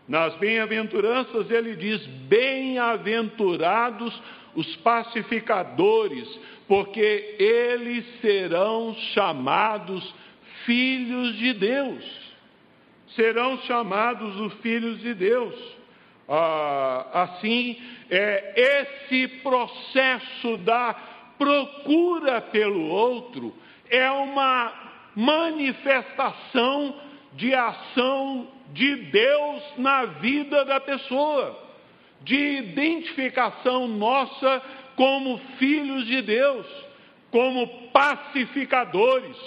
Nas 0.07 0.35
bem-aventuranças, 0.37 1.51
ele 1.51 1.75
diz: 1.75 2.05
Bem-aventurados 2.27 4.19
os 4.55 4.75
pacificadores, 4.77 6.27
porque 6.67 7.35
eles 7.37 8.05
serão 8.21 8.95
chamados 9.13 10.15
filhos 10.65 11.35
de 11.37 11.53
Deus. 11.53 12.03
Serão 13.17 13.57
chamados 13.63 14.39
os 14.39 14.53
filhos 14.61 15.01
de 15.01 15.13
Deus. 15.13 15.55
Ah, 16.29 17.23
assim, 17.23 17.75
é, 18.09 18.53
esse 18.55 19.27
processo 19.39 20.57
da 20.57 20.95
procura 21.37 22.39
pelo 22.41 22.87
outro 22.87 23.53
é 23.89 24.09
uma 24.11 24.71
manifestação 25.15 26.95
de 27.33 27.53
ação 27.55 28.47
de 28.73 28.95
Deus 28.95 29.63
na 29.77 30.05
vida 30.05 30.63
da 30.65 30.79
pessoa, 30.79 31.57
de 32.21 32.35
identificação 32.35 33.87
nossa 33.87 34.61
como 34.95 35.39
filhos 35.57 36.05
de 36.05 36.21
Deus, 36.21 36.65
como 37.31 37.89
pacificadores, 37.91 39.37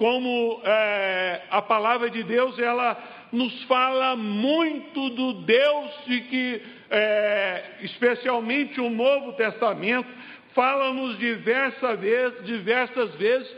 como 0.00 0.62
é, 0.64 1.42
a 1.50 1.60
palavra 1.60 2.08
de 2.08 2.22
Deus 2.22 2.58
ela 2.58 2.96
nos 3.30 3.64
fala 3.64 4.16
muito 4.16 5.10
do 5.10 5.34
Deus 5.42 5.90
de 6.06 6.20
que, 6.22 6.62
é, 6.90 7.64
especialmente 7.82 8.80
o 8.80 8.88
Novo 8.88 9.34
Testamento, 9.34 10.08
fala-nos 10.54 11.18
diversas 11.18 12.00
vezes, 12.00 12.46
diversas 12.46 13.14
vezes 13.16 13.54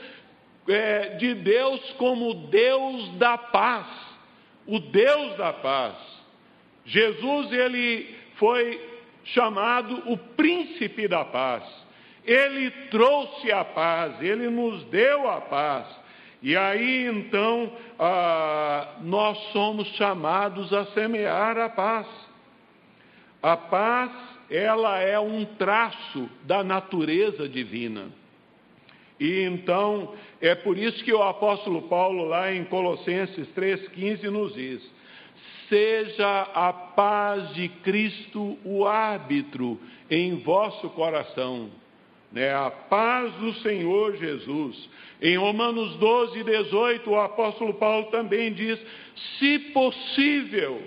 é, 0.66 1.10
de 1.10 1.32
Deus 1.34 1.92
como 1.92 2.34
Deus 2.48 3.10
da 3.18 3.38
paz, 3.38 3.86
o 4.66 4.80
Deus 4.80 5.36
da 5.36 5.52
paz. 5.52 5.94
Jesus 6.84 7.52
ele 7.52 8.16
foi 8.34 8.80
chamado 9.26 10.10
o 10.10 10.18
príncipe 10.18 11.06
da 11.06 11.24
paz. 11.24 11.62
Ele 12.24 12.68
trouxe 12.90 13.52
a 13.52 13.64
paz, 13.64 14.20
ele 14.20 14.48
nos 14.48 14.82
deu 14.86 15.30
a 15.30 15.40
paz. 15.40 16.01
E 16.42 16.56
aí 16.56 17.06
então 17.06 17.72
ah, 17.98 18.96
nós 19.02 19.38
somos 19.52 19.86
chamados 19.96 20.72
a 20.72 20.86
semear 20.86 21.56
a 21.56 21.68
paz. 21.68 22.06
A 23.42 23.56
paz, 23.56 24.10
ela 24.50 24.98
é 24.98 25.18
um 25.18 25.44
traço 25.44 26.28
da 26.44 26.64
natureza 26.64 27.48
divina. 27.48 28.08
E 29.20 29.42
então 29.42 30.14
é 30.40 30.54
por 30.54 30.76
isso 30.76 31.02
que 31.04 31.12
o 31.12 31.22
apóstolo 31.22 31.82
Paulo, 31.82 32.24
lá 32.24 32.52
em 32.52 32.64
Colossenses 32.64 33.46
3,15, 33.54 34.22
nos 34.24 34.54
diz: 34.54 34.82
seja 35.68 36.42
a 36.54 36.72
paz 36.72 37.54
de 37.54 37.68
Cristo 37.68 38.58
o 38.64 38.84
árbitro 38.84 39.80
em 40.10 40.36
vosso 40.40 40.90
coração. 40.90 41.70
Né? 42.32 42.54
A 42.54 42.70
paz 42.70 43.32
do 43.34 43.52
Senhor 43.56 44.16
Jesus. 44.16 44.88
Em 45.20 45.36
Romanos 45.36 45.96
12, 45.96 46.42
18, 46.42 47.10
o 47.10 47.20
apóstolo 47.20 47.74
Paulo 47.74 48.06
também 48.06 48.52
diz: 48.52 48.80
se 49.38 49.58
possível, 49.72 50.82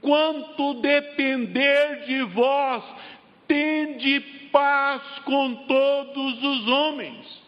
quanto 0.00 0.74
depender 0.80 2.04
de 2.06 2.22
vós, 2.24 2.82
tende 3.46 4.20
paz 4.50 5.00
com 5.24 5.54
todos 5.66 6.42
os 6.42 6.68
homens. 6.68 7.42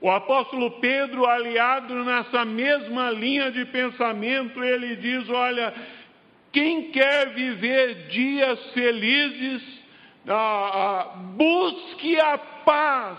O 0.00 0.10
apóstolo 0.10 0.72
Pedro, 0.72 1.24
aliado 1.26 1.94
nessa 2.04 2.44
mesma 2.44 3.10
linha 3.10 3.50
de 3.50 3.64
pensamento, 3.64 4.62
ele 4.62 4.96
diz: 4.96 5.28
olha, 5.30 5.74
quem 6.52 6.90
quer 6.90 7.30
viver 7.30 8.08
dias 8.08 8.72
felizes, 8.72 9.75
ah, 10.28 10.70
ah, 10.74 11.16
busque 11.36 12.18
a 12.18 12.38
paz 12.38 13.18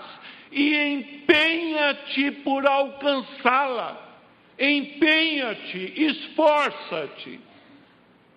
e 0.51 0.75
empenha-te 0.75 2.31
por 2.43 2.65
alcançá-la. 2.65 4.05
Empenha-te, 4.59 5.93
esforça-te 5.95 7.39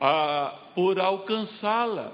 ah, 0.01 0.55
por 0.75 0.99
alcançá-la. 1.01 2.13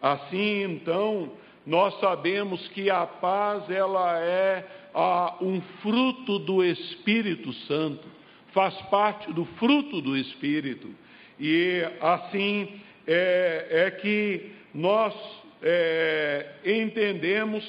Assim, 0.00 0.62
então, 0.62 1.32
nós 1.66 1.98
sabemos 2.00 2.66
que 2.68 2.90
a 2.90 3.06
paz 3.06 3.68
ela 3.70 4.20
é 4.20 4.66
ah, 4.94 5.36
um 5.40 5.60
fruto 5.82 6.38
do 6.38 6.64
Espírito 6.64 7.52
Santo, 7.52 8.08
faz 8.52 8.74
parte 8.82 9.32
do 9.32 9.44
fruto 9.58 10.00
do 10.00 10.16
Espírito. 10.16 10.94
E 11.38 11.82
assim 12.00 12.80
é, 13.06 13.66
é 13.70 13.90
que 13.90 14.52
nós 14.74 15.14
é, 15.62 16.46
entendemos 16.64 17.64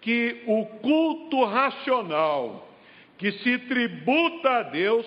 que 0.00 0.42
o 0.46 0.64
culto 0.64 1.44
racional 1.44 2.68
que 3.18 3.32
se 3.32 3.58
tributa 3.58 4.50
a 4.50 4.62
Deus 4.62 5.06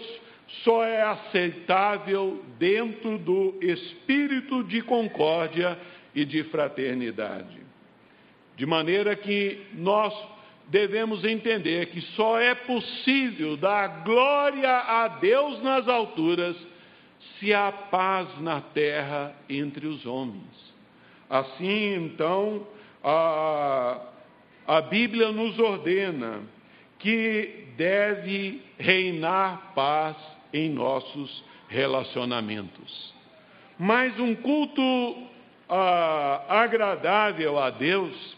só 0.64 0.84
é 0.84 1.02
aceitável 1.02 2.44
dentro 2.60 3.18
do 3.18 3.58
espírito 3.62 4.64
de 4.64 4.82
concórdia 4.82 5.78
e 6.14 6.24
de 6.24 6.44
fraternidade. 6.46 7.60
De 8.56 8.66
maneira 8.66 9.16
que 9.16 9.66
nós 9.74 10.14
devemos 10.68 11.24
entender 11.24 11.88
que 11.88 12.02
só 12.16 12.40
é 12.40 12.54
possível 12.54 13.58
dar 13.58 14.04
glória 14.04 14.70
a 14.70 15.08
Deus 15.08 15.62
nas 15.64 15.88
alturas 15.88 16.56
se 17.40 17.54
há 17.54 17.72
paz 17.72 18.40
na 18.42 18.62
terra 18.62 19.36
entre 19.50 19.88
os 19.88 20.06
homens. 20.06 20.73
Assim, 21.34 21.96
então, 21.96 22.68
a, 23.04 24.00
a 24.68 24.82
Bíblia 24.82 25.32
nos 25.32 25.58
ordena 25.58 26.42
que 27.00 27.70
deve 27.76 28.62
reinar 28.78 29.74
paz 29.74 30.16
em 30.54 30.70
nossos 30.70 31.44
relacionamentos. 31.68 33.16
Mas 33.80 34.20
um 34.20 34.36
culto 34.36 35.28
ah, 35.68 36.46
agradável 36.50 37.58
a 37.58 37.72
Deus, 37.72 38.38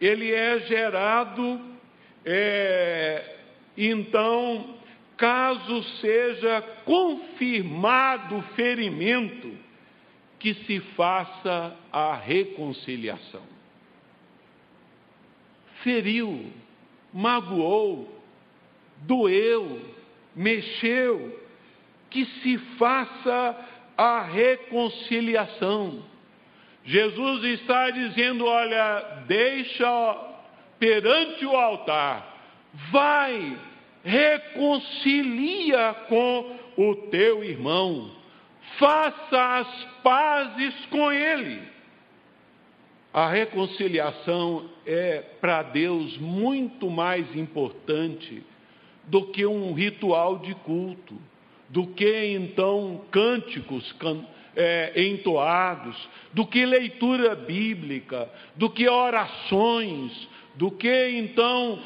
ele 0.00 0.32
é 0.32 0.60
gerado, 0.60 1.60
é, 2.24 3.38
então, 3.76 4.76
caso 5.16 5.82
seja 6.00 6.62
confirmado 6.84 8.36
o 8.36 8.42
ferimento, 8.54 9.68
que 10.40 10.54
se 10.54 10.80
faça 10.96 11.76
a 11.92 12.14
reconciliação. 12.16 13.42
Feriu, 15.82 16.50
magoou, 17.12 18.20
doeu, 19.02 19.80
mexeu, 20.34 21.38
que 22.08 22.24
se 22.24 22.58
faça 22.78 23.68
a 23.96 24.22
reconciliação. 24.22 26.02
Jesus 26.84 27.44
está 27.44 27.90
dizendo: 27.90 28.46
olha, 28.46 29.24
deixa 29.26 30.30
perante 30.78 31.44
o 31.44 31.54
altar, 31.54 32.34
vai, 32.90 33.58
reconcilia 34.02 35.94
com 36.08 36.56
o 36.78 36.94
teu 37.10 37.44
irmão, 37.44 38.10
faça 38.80 39.58
as 39.58 39.84
pazes 40.02 40.74
com 40.86 41.12
ele. 41.12 41.60
A 43.12 43.28
reconciliação 43.28 44.70
é 44.86 45.22
para 45.40 45.62
Deus 45.62 46.16
muito 46.16 46.88
mais 46.88 47.36
importante 47.36 48.42
do 49.04 49.26
que 49.26 49.44
um 49.44 49.74
ritual 49.74 50.38
de 50.38 50.54
culto, 50.54 51.14
do 51.68 51.88
que 51.88 52.26
então 52.32 53.02
cânticos 53.10 53.92
can, 53.92 54.24
é, 54.56 54.92
entoados, 54.96 55.96
do 56.32 56.46
que 56.46 56.64
leitura 56.64 57.34
bíblica, 57.34 58.30
do 58.56 58.70
que 58.70 58.88
orações, 58.88 60.28
do 60.54 60.70
que 60.70 61.08
então 61.10 61.78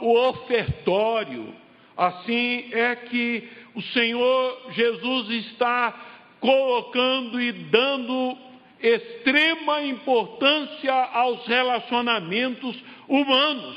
o 0.00 0.28
ofertório. 0.28 1.54
Assim 1.96 2.68
é 2.72 2.94
que 2.96 3.48
o 3.74 3.82
Senhor 3.82 4.72
Jesus 4.72 5.30
está 5.46 5.94
colocando 6.40 7.40
e 7.40 7.52
dando 7.52 8.36
extrema 8.80 9.82
importância 9.82 10.92
aos 10.92 11.46
relacionamentos 11.46 12.76
humanos. 13.08 13.76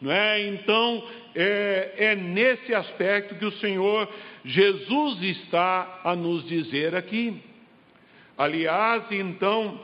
Não 0.00 0.10
é? 0.10 0.46
Então, 0.48 1.02
é, 1.34 1.94
é 1.96 2.16
nesse 2.16 2.74
aspecto 2.74 3.34
que 3.34 3.44
o 3.44 3.58
Senhor 3.58 4.08
Jesus 4.44 5.22
está 5.22 6.00
a 6.04 6.16
nos 6.16 6.46
dizer 6.46 6.94
aqui. 6.94 7.42
Aliás, 8.38 9.04
então, 9.10 9.80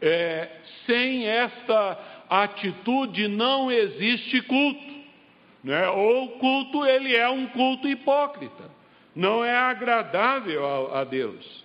é, 0.00 0.48
sem 0.86 1.26
esta 1.26 2.24
atitude 2.28 3.28
não 3.28 3.70
existe 3.70 4.42
culto. 4.42 4.98
Né? 5.62 5.88
Ou 5.88 6.24
o 6.24 6.28
culto 6.38 6.84
ele 6.86 7.14
é 7.14 7.28
um 7.28 7.46
culto 7.48 7.88
hipócrita, 7.88 8.70
não 9.18 9.44
é 9.44 9.52
agradável 9.52 10.64
a, 10.64 11.00
a 11.00 11.04
Deus. 11.04 11.64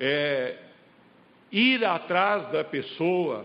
É, 0.00 0.56
ir 1.52 1.84
atrás 1.84 2.50
da 2.50 2.64
pessoa, 2.64 3.44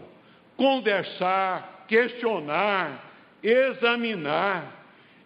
conversar, 0.56 1.84
questionar, 1.90 3.04
examinar, 3.44 4.74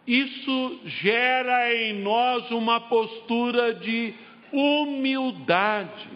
isso 0.07 0.79
gera 0.83 1.75
em 1.75 2.01
nós 2.01 2.49
uma 2.49 2.79
postura 2.79 3.75
de 3.75 4.15
humildade. 4.51 6.09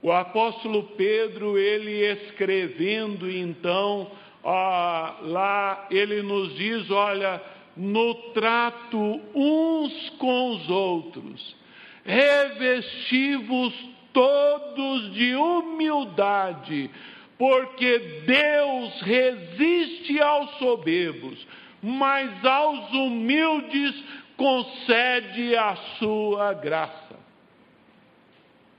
O 0.00 0.10
apóstolo 0.10 0.84
Pedro, 0.96 1.58
ele 1.58 2.00
escrevendo 2.12 3.30
então, 3.30 4.10
lá 4.42 5.86
ele 5.90 6.22
nos 6.22 6.56
diz: 6.56 6.90
olha, 6.90 7.42
no 7.76 8.14
trato 8.32 9.20
uns 9.34 10.10
com 10.18 10.50
os 10.52 10.68
outros, 10.70 11.56
revestivos 12.04 13.74
todos 14.12 15.12
de 15.12 15.34
humildade, 15.34 16.90
porque 17.36 17.98
Deus 18.26 19.00
resiste 19.02 20.18
aos 20.20 20.56
soberbos, 20.58 21.46
mas 21.82 22.44
aos 22.44 22.90
humildes 22.92 23.94
concede 24.36 25.54
a 25.54 25.76
sua 25.98 26.54
graça. 26.54 27.16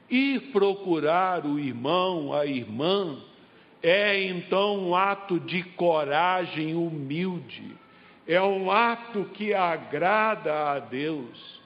E 0.09 0.39
procurar 0.51 1.45
o 1.45 1.59
irmão, 1.59 2.33
a 2.33 2.45
irmã, 2.45 3.17
é 3.83 4.23
então 4.23 4.87
um 4.87 4.95
ato 4.95 5.39
de 5.39 5.61
coragem 5.61 6.73
humilde, 6.73 7.75
é 8.27 8.41
um 8.41 8.69
ato 8.69 9.25
que 9.33 9.53
agrada 9.53 10.71
a 10.71 10.79
Deus. 10.79 11.57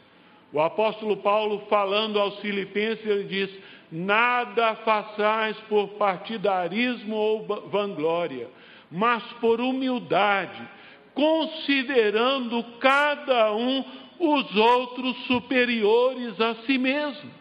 O 0.54 0.60
apóstolo 0.60 1.18
Paulo, 1.18 1.66
falando 1.70 2.20
aos 2.20 2.40
Filipenses, 2.40 3.06
ele 3.06 3.24
diz: 3.24 3.50
Nada 3.92 4.76
façais 4.76 5.58
por 5.62 5.88
partidarismo 5.90 7.16
ou 7.16 7.46
vanglória, 7.70 8.50
mas 8.92 9.24
por 9.40 9.60
humildade, 9.60 10.62
considerando 11.14 12.64
cada 12.80 13.54
um 13.54 13.84
os 14.20 14.56
outros 14.56 15.18
superiores 15.26 16.40
a 16.40 16.56
si 16.66 16.78
mesmo. 16.78 17.32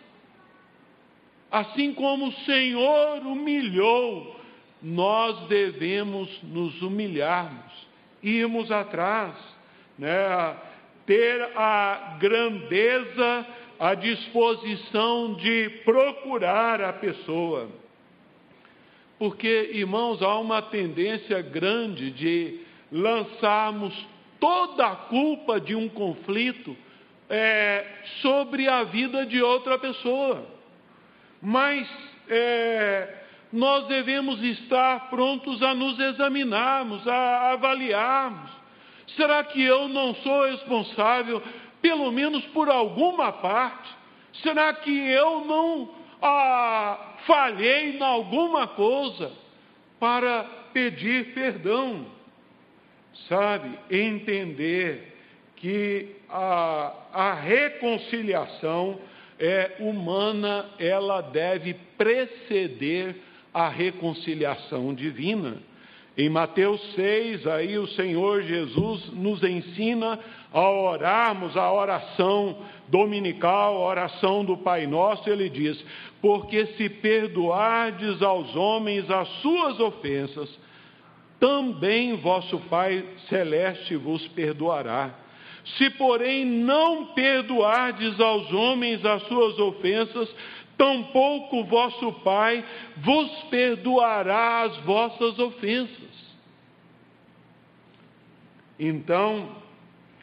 Assim 1.51 1.93
como 1.93 2.29
o 2.29 2.33
Senhor 2.45 3.19
humilhou, 3.27 4.41
nós 4.83 5.47
devemos 5.49 6.31
nos 6.43 6.81
humilharmos, 6.81 7.70
irmos 8.23 8.71
atrás, 8.71 9.35
né? 9.99 10.57
ter 11.07 11.43
a 11.57 12.17
grandeza, 12.21 13.47
a 13.79 13.95
disposição 13.95 15.35
de 15.35 15.71
procurar 15.85 16.81
a 16.81 16.93
pessoa. 16.93 17.69
Porque, 19.19 19.71
irmãos, 19.73 20.23
há 20.23 20.39
uma 20.39 20.63
tendência 20.63 21.43
grande 21.43 22.11
de 22.11 22.61
lançarmos 22.91 23.95
toda 24.39 24.87
a 24.87 24.97
culpa 24.97 25.61
de 25.61 25.75
um 25.75 25.89
conflito 25.89 26.77
é, 27.29 27.87
sobre 28.23 28.67
a 28.67 28.85
vida 28.85 29.27
de 29.27 29.43
outra 29.43 29.79
pessoa. 29.79 30.47
Mas 31.43 31.89
é, 32.29 33.20
nós 33.53 33.87
devemos 33.87 34.43
estar 34.43 35.11
prontos 35.11 35.63
a 35.63 35.75
nos 35.75 35.99
examinarmos, 35.99 37.07
a 37.07 37.53
avaliarmos 37.53 38.61
Será 39.17 39.43
que 39.45 39.63
eu 39.63 39.89
não 39.89 40.15
sou 40.17 40.47
responsável, 40.47 41.43
pelo 41.81 42.11
menos 42.13 42.45
por 42.47 42.69
alguma 42.69 43.33
parte? 43.33 43.91
Será 44.43 44.73
que 44.75 44.91
eu 44.91 45.45
não 45.45 45.91
ah, 46.23 47.17
falhei 47.27 47.97
em 47.97 48.03
alguma 48.03 48.69
coisa 48.69 49.33
para 49.99 50.45
pedir 50.73 51.35
perdão? 51.35 52.07
Sabe, 53.29 53.77
entender 53.91 55.17
que 55.57 56.17
a, 56.29 56.95
a 57.13 57.35
reconciliação 57.35 59.01
é 59.39 59.77
humana, 59.81 60.71
ela 60.79 61.21
deve 61.21 61.75
preceder 61.99 63.17
a 63.53 63.69
reconciliação 63.69 64.95
divina. 64.95 65.57
Em 66.17 66.29
Mateus 66.29 66.81
6, 66.95 67.47
aí 67.47 67.79
o 67.79 67.87
Senhor 67.89 68.43
Jesus 68.43 69.11
nos 69.13 69.43
ensina 69.43 70.19
a 70.53 70.69
orarmos 70.69 71.57
a 71.57 71.73
oração 71.73 72.59
dominical, 72.89 73.77
a 73.77 73.87
oração 73.87 74.45
do 74.45 74.57
Pai 74.57 74.87
Nosso, 74.87 75.31
ele 75.31 75.49
diz: 75.49 75.83
Porque 76.21 76.67
se 76.77 76.89
perdoardes 76.89 78.21
aos 78.21 78.55
homens 78.57 79.09
as 79.11 79.29
suas 79.41 79.79
ofensas, 79.79 80.59
também 81.39 82.17
vosso 82.17 82.59
Pai 82.69 83.05
Celeste 83.29 83.97
vos 83.97 84.27
perdoará. 84.29 85.15
Se, 85.77 85.91
porém, 85.91 86.45
não 86.45 87.07
perdoardes 87.07 88.19
aos 88.19 88.53
homens 88.53 89.05
as 89.05 89.23
suas 89.25 89.59
ofensas, 89.59 90.29
tampouco 90.81 91.63
vosso 91.65 92.11
Pai 92.25 92.65
vos 92.97 93.31
perdoará 93.51 94.63
as 94.63 94.79
vossas 94.79 95.39
ofensas. 95.39 96.01
Então, 98.79 99.57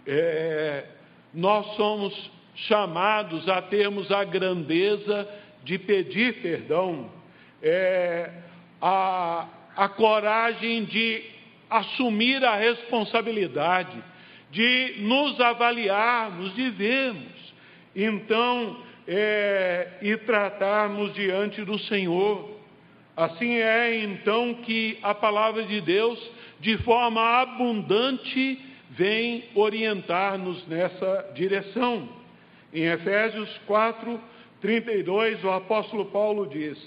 é, 0.08 0.84
nós 1.32 1.76
somos 1.76 2.32
chamados 2.56 3.48
a 3.48 3.62
termos 3.62 4.12
a 4.12 4.24
grandeza 4.24 5.30
de 5.64 5.78
pedir 5.78 6.42
perdão, 6.42 7.12
é, 7.62 8.32
a, 8.82 9.48
a 9.76 9.88
coragem 9.90 10.86
de 10.86 11.24
assumir 11.70 12.44
a 12.44 12.56
responsabilidade, 12.56 14.04
de 14.50 14.96
nos 15.02 15.40
avaliarmos, 15.40 16.56
de 16.56 16.68
vermos, 16.72 17.54
então, 17.96 18.87
é, 19.08 19.88
e 20.02 20.18
tratarmos 20.18 21.14
diante 21.14 21.64
do 21.64 21.80
Senhor. 21.80 22.58
Assim 23.16 23.56
é 23.56 24.04
então 24.04 24.56
que 24.56 25.00
a 25.02 25.16
palavra 25.16 25.64
de 25.64 25.80
Deus, 25.82 26.20
de 26.60 26.78
forma 26.80 27.22
abundante, 27.42 28.60
vem 28.92 29.46
orientar-nos 29.56 30.68
nessa 30.68 31.32
direção. 31.34 32.10
Em 32.74 32.84
Efésios 32.84 33.50
4, 33.66 34.20
32, 34.62 35.44
o 35.44 35.52
apóstolo 35.52 36.06
Paulo 36.08 36.48
diz: 36.48 36.78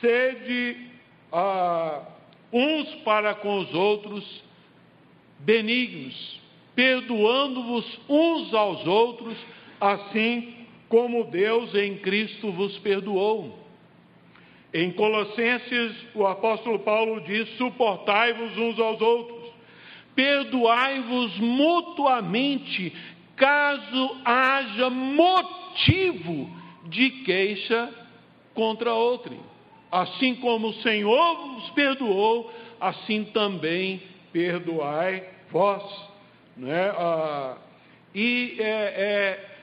Sede 0.00 0.76
ah, 1.32 2.02
uns 2.52 2.94
para 3.04 3.34
com 3.34 3.58
os 3.58 3.72
outros 3.74 4.42
benignos, 5.40 6.40
perdoando-vos 6.74 8.00
uns 8.08 8.54
aos 8.54 8.86
outros, 8.86 9.36
assim 9.80 10.55
como 10.88 11.24
Deus 11.24 11.74
em 11.74 11.96
Cristo 11.98 12.52
vos 12.52 12.78
perdoou. 12.78 13.58
Em 14.72 14.90
Colossenses, 14.92 15.92
o 16.14 16.26
apóstolo 16.26 16.80
Paulo 16.80 17.20
diz: 17.22 17.48
suportai-vos 17.56 18.56
uns 18.58 18.78
aos 18.78 19.00
outros, 19.00 19.52
perdoai-vos 20.14 21.38
mutuamente, 21.38 22.92
caso 23.36 24.16
haja 24.24 24.90
motivo 24.90 26.50
de 26.84 27.10
queixa 27.24 27.90
contra 28.54 28.92
outrem. 28.92 29.40
Assim 29.90 30.34
como 30.36 30.68
o 30.68 30.74
Senhor 30.82 31.54
vos 31.54 31.70
perdoou, 31.70 32.52
assim 32.80 33.24
também 33.24 34.02
perdoai 34.32 35.22
vós. 35.50 35.82
Né? 36.56 36.90
Ah, 36.96 37.56
e 38.14 38.56
é, 38.58 38.64
é, 38.64 39.55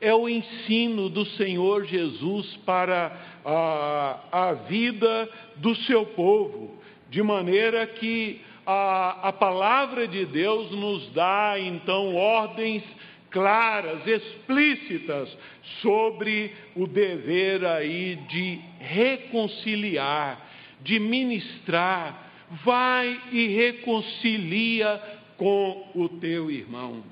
é, 0.00 0.14
o 0.14 0.28
ensino 0.28 1.08
do 1.08 1.24
Senhor 1.26 1.84
Jesus 1.84 2.56
para 2.64 3.12
a, 3.44 4.20
a 4.32 4.52
vida 4.52 5.28
do 5.56 5.74
seu 5.74 6.06
povo, 6.06 6.78
de 7.10 7.22
maneira 7.22 7.86
que 7.86 8.40
a, 8.66 9.28
a 9.28 9.32
palavra 9.32 10.06
de 10.06 10.24
Deus 10.26 10.70
nos 10.70 11.10
dá 11.12 11.56
então 11.58 12.14
ordens 12.14 12.84
claras, 13.30 14.06
explícitas 14.06 15.36
sobre 15.82 16.52
o 16.74 16.86
dever 16.86 17.64
aí 17.64 18.16
de 18.28 18.60
reconciliar, 18.78 20.46
de 20.80 20.98
ministrar. 20.98 22.26
Vai 22.64 23.20
e 23.30 23.48
reconcilia 23.48 25.02
com 25.36 25.90
o 25.94 26.08
teu 26.08 26.50
irmão. 26.50 27.02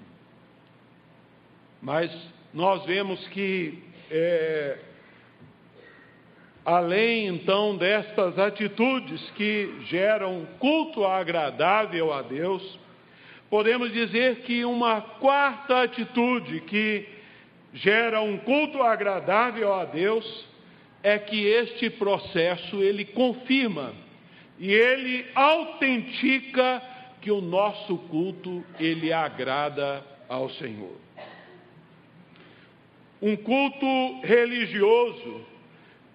Mas 1.83 2.11
nós 2.57 2.87
vemos 2.87 3.21
que, 3.29 3.83
é, 4.11 4.79
além 6.65 7.27
então 7.27 7.77
destas 7.77 8.39
atitudes 8.39 9.31
que 9.33 9.83
geram 9.89 10.47
culto 10.59 11.05
agradável 11.05 12.15
a 12.15 12.23
Deus, 12.23 12.79
podemos 13.51 13.93
dizer 13.93 14.37
que 14.37 14.65
uma 14.65 15.03
quarta 15.03 15.83
atitude 15.83 16.63
que 16.63 17.07
gera 17.75 18.23
um 18.23 18.39
culto 18.39 18.83
agradável 18.83 19.75
a 19.75 19.85
Deus 19.85 20.49
é 21.03 21.19
que 21.19 21.47
este 21.47 21.91
processo 21.91 22.83
ele 22.83 23.05
confirma 23.05 23.93
e 24.59 24.73
ele 24.73 25.27
autentica 25.35 26.83
que 27.21 27.31
o 27.31 27.43
nosso 27.43 27.99
culto 28.09 28.65
ele 28.81 29.13
agrada 29.13 30.03
ao 30.27 30.49
Senhor. 30.49 31.06
Um 33.27 33.35
culto 33.35 34.21
religioso 34.23 35.41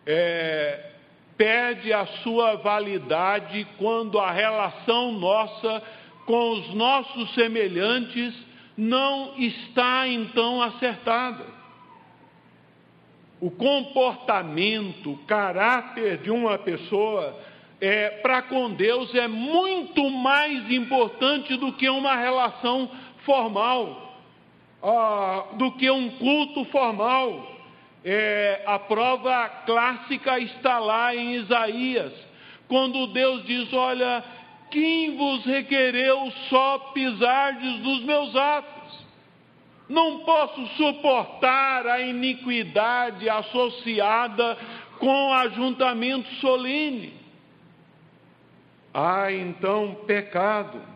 é, 0.05 0.91
perde 1.35 1.91
a 1.91 2.05
sua 2.23 2.55
validade 2.55 3.67
quando 3.77 4.17
a 4.17 4.31
relação 4.31 5.11
nossa 5.11 5.83
com 6.25 6.51
os 6.51 6.73
nossos 6.73 7.33
semelhantes 7.33 8.33
não 8.77 9.37
está 9.37 10.07
então 10.07 10.61
acertada. 10.61 11.43
O 13.41 13.51
comportamento, 13.51 15.11
o 15.11 15.17
caráter 15.25 16.19
de 16.19 16.31
uma 16.31 16.57
pessoa 16.59 17.37
é, 17.81 18.09
para 18.21 18.41
com 18.43 18.71
Deus 18.71 19.13
é 19.15 19.27
muito 19.27 20.09
mais 20.09 20.71
importante 20.71 21.57
do 21.57 21.73
que 21.73 21.89
uma 21.89 22.15
relação 22.15 22.89
formal, 23.25 24.10
ah, 24.83 25.45
do 25.53 25.71
que 25.73 25.89
um 25.89 26.09
culto 26.11 26.65
formal. 26.65 27.49
É, 28.03 28.63
a 28.65 28.79
prova 28.79 29.47
clássica 29.65 30.39
está 30.39 30.79
lá 30.79 31.15
em 31.15 31.35
Isaías, 31.35 32.11
quando 32.67 33.07
Deus 33.07 33.45
diz: 33.45 33.71
Olha, 33.71 34.23
quem 34.71 35.15
vos 35.17 35.45
requereu 35.45 36.31
só 36.49 36.79
pisardes 36.93 37.79
dos 37.81 38.03
meus 38.03 38.35
atos? 38.35 39.05
Não 39.87 40.19
posso 40.19 40.65
suportar 40.77 41.85
a 41.85 41.99
iniquidade 42.01 43.29
associada 43.29 44.57
com 44.97 45.33
ajuntamento 45.33 46.29
solene. 46.35 47.13
Há 48.93 49.31
então 49.31 49.95
pecado. 50.07 50.90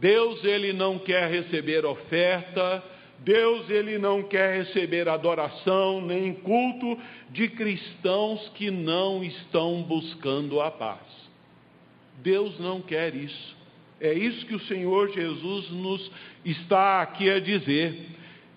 Deus 0.00 0.42
ele 0.44 0.72
não 0.72 0.98
quer 0.98 1.30
receber 1.30 1.84
oferta, 1.84 2.82
Deus 3.18 3.68
ele 3.68 3.98
não 3.98 4.22
quer 4.22 4.56
receber 4.56 5.06
adoração 5.08 6.00
nem 6.00 6.32
culto 6.32 6.98
de 7.28 7.48
cristãos 7.48 8.48
que 8.54 8.70
não 8.70 9.22
estão 9.22 9.82
buscando 9.82 10.58
a 10.60 10.70
paz. 10.70 11.00
Deus 12.22 12.58
não 12.58 12.80
quer 12.80 13.14
isso. 13.14 13.56
É 14.00 14.14
isso 14.14 14.46
que 14.46 14.54
o 14.54 14.60
Senhor 14.60 15.12
Jesus 15.12 15.70
nos 15.70 16.10
está 16.46 17.02
aqui 17.02 17.28
a 17.30 17.38
dizer. 17.38 18.08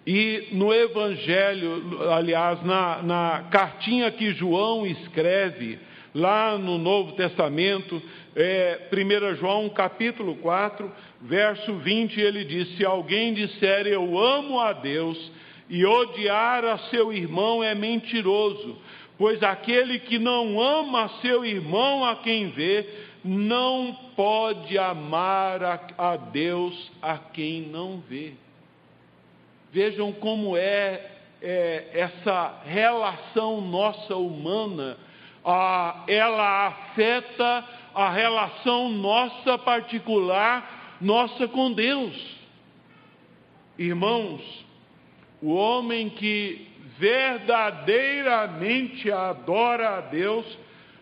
E 0.08 0.48
no 0.54 0.74
Evangelho, 0.74 2.10
aliás, 2.10 2.64
na, 2.64 3.04
na 3.04 3.48
cartinha 3.52 4.10
que 4.12 4.34
João 4.34 4.86
escreve, 4.88 5.78
lá 6.14 6.58
no 6.58 6.78
Novo 6.78 7.14
Testamento, 7.14 8.02
é, 8.36 8.88
1 8.92 9.36
João 9.36 9.70
capítulo 9.70 10.36
4, 10.36 10.92
verso 11.24 11.76
20, 11.76 12.20
ele 12.20 12.44
diz: 12.44 12.78
Se 12.78 12.86
alguém 12.86 13.34
disser 13.34 13.88
eu 13.88 14.18
amo 14.18 14.60
a 14.60 14.74
Deus 14.74 15.32
e 15.70 15.86
odiar 15.86 16.64
a 16.66 16.78
seu 16.90 17.12
irmão 17.12 17.64
é 17.64 17.74
mentiroso, 17.74 18.78
pois 19.18 19.42
aquele 19.42 20.00
que 20.00 20.20
não 20.20 20.60
ama 20.60 21.10
seu 21.22 21.46
irmão 21.46 22.06
a 22.06 22.18
quem 22.18 22.50
vê, 22.50 22.88
não 23.24 23.98
pode 24.16 24.78
amar 24.78 25.64
a, 25.64 25.80
a 25.98 26.18
Deus 26.18 26.92
a 27.02 27.18
quem 27.18 27.62
não 27.62 28.00
vê. 28.00 28.34
Vejam 29.72 30.12
como 30.12 30.58
é, 30.58 31.10
é 31.42 31.88
essa 31.94 32.62
relação 32.66 33.62
nossa 33.62 34.16
humana, 34.16 34.98
ah, 35.46 36.04
ela 36.08 36.68
afeta 36.68 37.66
a 37.96 38.10
relação 38.10 38.90
nossa 38.90 39.58
particular, 39.58 40.83
nossa 41.04 41.48
com 41.48 41.72
Deus. 41.72 42.14
Irmãos, 43.78 44.42
o 45.42 45.54
homem 45.54 46.10
que 46.10 46.74
verdadeiramente 46.98 49.12
adora 49.12 49.98
a 49.98 50.02
Deus, 50.02 50.46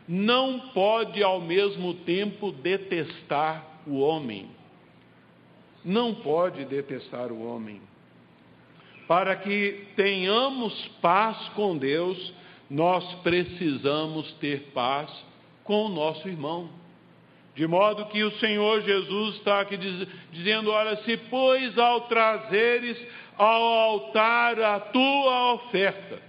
não 0.07 0.71
pode 0.73 1.21
ao 1.21 1.39
mesmo 1.39 1.93
tempo 1.93 2.51
detestar 2.51 3.63
o 3.85 3.99
homem. 3.99 4.49
Não 5.83 6.15
pode 6.15 6.63
detestar 6.65 7.31
o 7.31 7.45
homem. 7.45 7.79
Para 9.07 9.35
que 9.35 9.87
tenhamos 9.95 10.73
paz 11.01 11.37
com 11.49 11.77
Deus, 11.77 12.33
nós 12.69 13.03
precisamos 13.15 14.31
ter 14.33 14.71
paz 14.73 15.11
com 15.63 15.85
o 15.85 15.89
nosso 15.89 16.27
irmão. 16.27 16.69
De 17.61 17.67
modo 17.67 18.07
que 18.07 18.23
o 18.23 18.31
Senhor 18.39 18.81
Jesus 18.81 19.35
está 19.35 19.61
aqui 19.61 19.77
diz, 19.77 20.07
dizendo: 20.31 20.71
Olha, 20.71 20.95
se 21.03 21.15
pois 21.29 21.77
ao 21.77 22.01
trazeres 22.07 22.97
ao 23.37 23.61
altar 23.61 24.59
a 24.59 24.79
tua 24.79 25.53
oferta. 25.53 26.19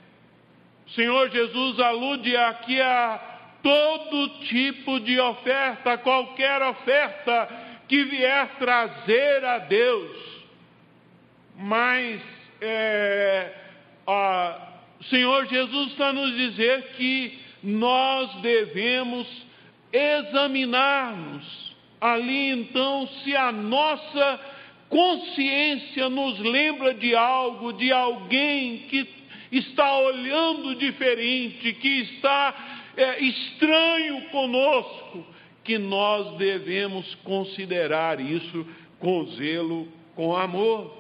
O 0.87 0.91
Senhor 0.91 1.31
Jesus 1.31 1.81
alude 1.81 2.37
aqui 2.37 2.79
a 2.83 3.19
todo 3.63 4.29
tipo 4.41 5.01
de 5.01 5.19
oferta, 5.19 5.97
qualquer 5.97 6.61
oferta 6.61 7.49
que 7.89 8.05
vier 8.05 8.51
trazer 8.59 9.43
a 9.43 9.57
Deus. 9.57 10.45
Mas 11.57 12.21
é, 12.61 13.55
o 14.07 15.05
Senhor 15.05 15.47
Jesus 15.47 15.93
está 15.93 16.13
nos 16.13 16.37
dizer 16.37 16.93
que 16.99 17.41
nós 17.63 18.35
devemos 18.43 19.51
examinar-nos. 19.93 21.73
Ali 22.01 22.51
então, 22.51 23.07
se 23.23 23.37
a 23.37 23.53
nossa 23.53 24.41
consciência 24.89 26.09
nos 26.09 26.39
lembra 26.41 26.95
de 26.95 27.15
algo, 27.15 27.73
de 27.73 27.93
alguém 27.93 28.79
que 28.89 29.09
está 29.53 29.99
olhando 29.99 30.75
diferente, 30.75 31.73
que 31.75 32.01
está 32.01 32.55
é, 32.97 33.23
estranho 33.23 34.23
conosco, 34.31 35.27
que 35.63 35.79
nós 35.79 36.37
devemos 36.37 37.15
considerar 37.17 38.21
isso 38.21 38.67
com 38.99 39.27
zelo, 39.33 39.89
com 40.15 40.37
amor. 40.37 40.97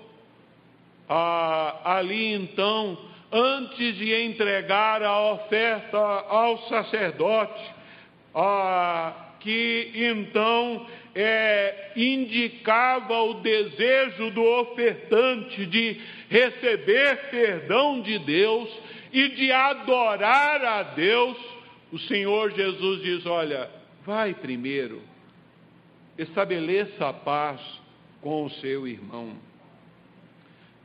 Ah, 1.09 1.97
ali 1.97 2.33
então, 2.35 2.97
antes 3.31 3.97
de 3.97 4.15
entregar 4.15 5.03
a 5.03 5.33
oferta 5.33 5.99
ao 5.99 6.59
sacerdote, 6.69 7.82
ah, 8.35 9.33
que 9.41 9.93
então 9.95 10.87
é, 11.15 11.93
indicava 11.97 13.21
o 13.23 13.35
desejo 13.35 14.31
do 14.31 14.43
ofertante 14.43 15.67
de 15.67 16.01
receber 16.29 17.31
perdão 17.31 18.01
de 18.01 18.19
Deus 18.21 18.71
e 19.13 19.29
de 19.29 19.53
adorar 19.53 20.65
a 20.65 20.83
Deus, 20.83 21.37
o 21.93 21.99
Senhor 21.99 22.53
Jesus 22.53 23.03
diz: 23.03 23.27
Olha, 23.27 23.69
vai 24.07 24.33
primeiro, 24.33 25.03
estabeleça 26.17 27.09
a 27.09 27.13
paz 27.13 27.61
com 28.23 28.45
o 28.45 28.51
seu 28.51 28.87
irmão. 28.87 29.37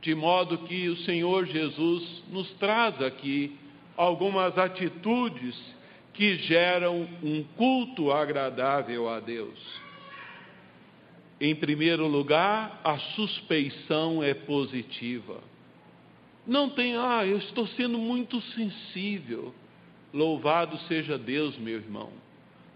De 0.02 0.14
modo 0.14 0.58
que 0.58 0.88
o 0.88 0.96
Senhor 0.98 1.46
Jesus 1.46 2.22
nos 2.28 2.50
traz 2.54 3.00
aqui 3.00 3.56
algumas 3.96 4.56
atitudes 4.56 5.56
que 6.18 6.34
geram 6.38 7.08
um 7.22 7.44
culto 7.56 8.10
agradável 8.10 9.08
a 9.08 9.20
Deus. 9.20 9.56
Em 11.40 11.54
primeiro 11.54 12.08
lugar, 12.08 12.80
a 12.82 12.98
suspeição 12.98 14.20
é 14.20 14.34
positiva. 14.34 15.40
Não 16.44 16.70
tem, 16.70 16.96
ah, 16.96 17.24
eu 17.24 17.38
estou 17.38 17.68
sendo 17.68 17.98
muito 17.98 18.40
sensível. 18.40 19.54
Louvado 20.12 20.76
seja 20.88 21.16
Deus, 21.16 21.56
meu 21.56 21.76
irmão. 21.76 22.10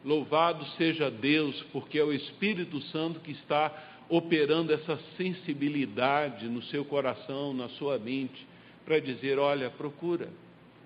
Louvado 0.04 0.64
seja 0.76 1.10
Deus, 1.10 1.60
porque 1.72 1.98
é 1.98 2.04
o 2.04 2.12
Espírito 2.12 2.80
Santo 2.92 3.18
que 3.18 3.32
está 3.32 3.72
operando 4.08 4.72
essa 4.72 5.00
sensibilidade 5.16 6.46
no 6.46 6.62
seu 6.62 6.84
coração, 6.84 7.52
na 7.52 7.68
sua 7.70 7.98
mente, 7.98 8.46
para 8.84 9.00
dizer: 9.00 9.36
olha, 9.40 9.68
procura. 9.68 10.28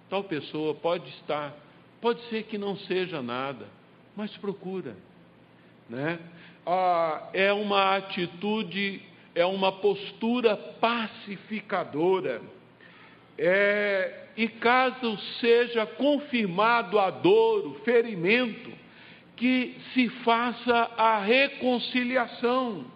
Tal 0.08 0.24
pessoa 0.24 0.74
pode 0.74 1.06
estar, 1.10 1.54
pode 2.06 2.22
ser 2.28 2.44
que 2.44 2.56
não 2.56 2.76
seja 2.76 3.20
nada, 3.20 3.66
mas 4.14 4.30
procura. 4.36 4.96
Né? 5.90 6.20
ah, 6.64 7.30
é 7.32 7.52
uma 7.52 7.96
atitude, 7.96 9.02
é 9.34 9.44
uma 9.44 9.72
postura 9.72 10.56
pacificadora. 10.56 12.40
É, 13.36 14.28
e 14.36 14.46
caso 14.46 15.18
seja 15.40 15.84
confirmado 15.84 17.00
a 17.00 17.10
dor, 17.10 17.66
o 17.66 17.74
ferimento, 17.80 18.70
que 19.34 19.76
se 19.92 20.08
faça 20.22 20.92
a 20.96 21.18
reconciliação, 21.18 22.86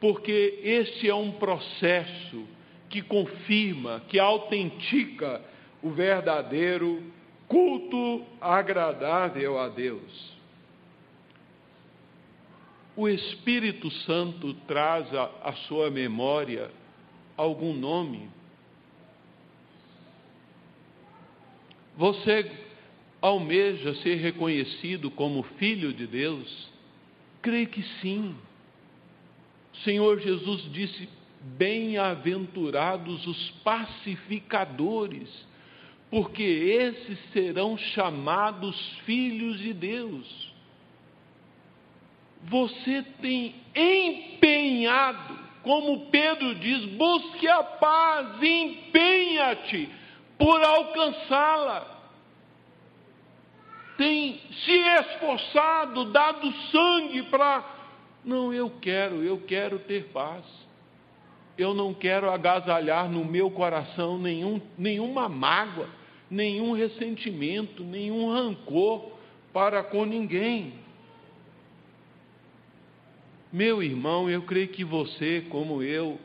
porque 0.00 0.60
este 0.62 1.10
é 1.10 1.14
um 1.14 1.32
processo 1.32 2.46
que 2.88 3.02
confirma, 3.02 4.00
que 4.06 4.20
autentica 4.20 5.42
o 5.82 5.90
verdadeiro 5.90 7.12
culto 7.48 8.24
agradável 8.40 9.58
a 9.58 9.68
Deus 9.68 10.34
o 12.96 13.08
Espírito 13.08 13.90
Santo 13.90 14.54
traz 14.66 15.12
à 15.14 15.52
sua 15.66 15.90
memória 15.90 16.70
algum 17.36 17.74
nome? 17.74 18.28
Você 21.96 22.50
almeja 23.20 23.94
ser 23.96 24.16
reconhecido 24.16 25.10
como 25.10 25.42
filho 25.58 25.92
de 25.92 26.06
Deus? 26.06 26.68
Creio 27.42 27.68
que 27.68 27.82
sim. 28.00 28.34
O 29.72 29.76
Senhor 29.78 30.20
Jesus 30.20 30.72
disse: 30.72 31.08
Bem-aventurados 31.40 33.26
os 33.26 33.50
pacificadores, 33.64 35.28
porque 36.10 36.42
esses 36.42 37.18
serão 37.32 37.76
chamados 37.76 38.98
filhos 39.04 39.58
de 39.58 39.72
Deus 39.72 40.54
você 42.48 43.02
tem 43.22 43.54
empenhado, 43.74 45.38
como 45.62 46.06
Pedro 46.10 46.54
diz, 46.56 46.84
busque 46.96 47.48
a 47.48 47.62
paz, 47.62 48.42
empenha-te 48.42 49.88
por 50.38 50.62
alcançá-la. 50.62 51.94
Tem 53.96 54.40
se 54.64 54.72
esforçado, 54.72 56.06
dado 56.06 56.52
sangue 56.70 57.22
para. 57.24 57.64
Não, 58.24 58.52
eu 58.52 58.70
quero, 58.80 59.22
eu 59.22 59.38
quero 59.46 59.78
ter 59.78 60.08
paz. 60.08 60.44
Eu 61.56 61.72
não 61.72 61.94
quero 61.94 62.30
agasalhar 62.30 63.08
no 63.08 63.24
meu 63.24 63.50
coração 63.50 64.18
nenhum, 64.18 64.60
nenhuma 64.76 65.28
mágoa, 65.28 65.88
nenhum 66.28 66.72
ressentimento, 66.72 67.84
nenhum 67.84 68.32
rancor 68.32 69.12
para 69.52 69.82
com 69.84 70.04
ninguém. 70.04 70.74
Meu 73.52 73.80
irmão, 73.80 74.28
eu 74.28 74.42
creio 74.42 74.66
que 74.66 74.82
você, 74.82 75.44
como 75.48 75.80
eu, 75.80 76.18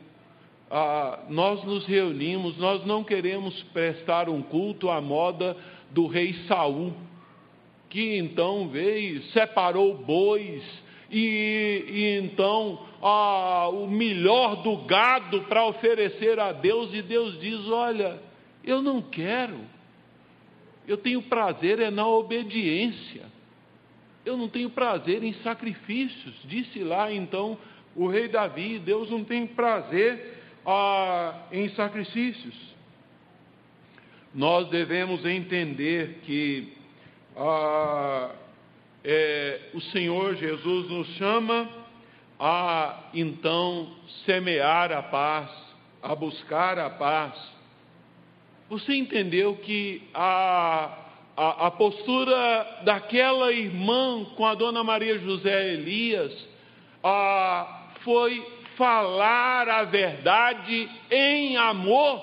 ah, 0.68 1.20
nós 1.28 1.62
nos 1.62 1.86
reunimos, 1.86 2.56
nós 2.58 2.84
não 2.84 3.04
queremos 3.04 3.62
prestar 3.72 4.28
um 4.28 4.42
culto 4.42 4.90
à 4.90 5.00
moda 5.00 5.56
do 5.90 6.08
rei 6.08 6.32
Saul, 6.48 6.92
que 7.88 8.16
então 8.16 8.68
veio, 8.68 9.22
separou 9.32 9.96
bois 9.96 10.62
e, 11.10 11.84
e 11.88 12.18
então 12.18 12.86
ah, 13.02 13.68
o 13.68 13.86
melhor 13.86 14.62
do 14.62 14.76
gado 14.84 15.42
para 15.42 15.66
oferecer 15.66 16.38
a 16.38 16.52
Deus, 16.52 16.92
e 16.94 17.02
Deus 17.02 17.40
diz: 17.40 17.66
Olha, 17.68 18.20
eu 18.62 18.80
não 18.80 19.02
quero, 19.02 19.58
eu 20.86 20.96
tenho 20.96 21.22
prazer 21.22 21.80
é 21.80 21.90
na 21.90 22.06
obediência. 22.06 23.28
Eu 24.24 24.36
não 24.36 24.48
tenho 24.48 24.68
prazer 24.70 25.24
em 25.24 25.32
sacrifícios. 25.42 26.34
Disse 26.44 26.80
lá 26.80 27.12
então 27.12 27.58
o 27.96 28.06
rei 28.06 28.28
Davi: 28.28 28.78
Deus 28.78 29.10
não 29.10 29.24
tem 29.24 29.46
prazer 29.46 30.38
ah, 30.64 31.46
em 31.50 31.68
sacrifícios. 31.70 32.54
Nós 34.34 34.68
devemos 34.68 35.24
entender 35.24 36.20
que 36.24 36.72
ah, 37.36 38.30
é, 39.04 39.70
o 39.74 39.80
Senhor 39.80 40.34
Jesus 40.36 40.90
nos 40.90 41.06
chama 41.16 41.68
a 42.38 43.10
então 43.14 43.88
semear 44.24 44.92
a 44.92 45.02
paz, 45.02 45.50
a 46.02 46.14
buscar 46.14 46.78
a 46.78 46.90
paz. 46.90 47.34
Você 48.68 48.94
entendeu 48.94 49.56
que 49.56 50.08
a 50.14 51.00
a, 51.40 51.68
a 51.68 51.70
postura 51.70 52.82
daquela 52.84 53.50
irmã 53.50 54.26
com 54.36 54.44
a 54.44 54.54
dona 54.54 54.84
Maria 54.84 55.18
José 55.18 55.72
Elias 55.72 56.32
a, 57.02 57.92
foi 58.04 58.46
falar 58.76 59.66
a 59.66 59.84
verdade 59.84 60.86
em 61.10 61.56
amor. 61.56 62.20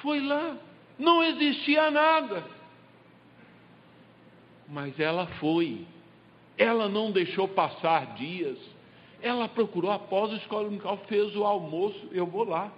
Foi 0.00 0.20
lá, 0.20 0.56
não 0.98 1.22
existia 1.22 1.90
nada. 1.90 2.42
Mas 4.72 4.98
ela 4.98 5.26
foi, 5.38 5.86
ela 6.56 6.88
não 6.88 7.10
deixou 7.10 7.46
passar 7.46 8.14
dias, 8.14 8.58
ela 9.20 9.46
procurou 9.46 9.92
após 9.92 10.32
a 10.32 10.36
escola 10.36 10.64
dominical, 10.64 10.96
fez 11.06 11.36
o 11.36 11.44
almoço, 11.44 12.08
eu 12.10 12.26
vou 12.26 12.44
lá. 12.44 12.72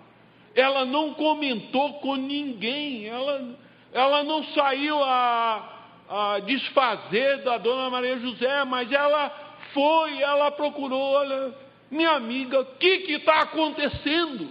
Ela 0.54 0.84
não 0.84 1.14
comentou 1.14 1.94
com 1.94 2.16
ninguém, 2.16 3.06
ela 3.06 3.56
ela 3.94 4.24
não 4.24 4.42
saiu 4.42 5.02
a, 5.04 5.72
a 6.08 6.38
desfazer 6.40 7.44
da 7.44 7.58
dona 7.58 7.88
Maria 7.88 8.18
José, 8.18 8.64
mas 8.64 8.90
ela 8.90 9.30
foi, 9.72 10.20
ela 10.20 10.50
procurou, 10.50 11.00
olha, 11.00 11.54
minha 11.92 12.10
amiga, 12.10 12.60
o 12.60 12.64
que 12.76 13.12
está 13.12 13.42
acontecendo? 13.42 14.48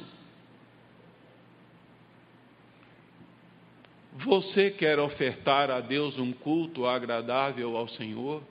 Você 4.20 4.70
quer 4.70 5.00
ofertar 5.00 5.72
a 5.72 5.80
Deus 5.80 6.20
um 6.20 6.32
culto 6.32 6.86
agradável 6.86 7.76
ao 7.76 7.88
Senhor? 7.88 8.44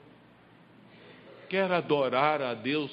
Quer 1.49 1.71
adorar 1.71 2.41
a 2.41 2.53
Deus 2.53 2.91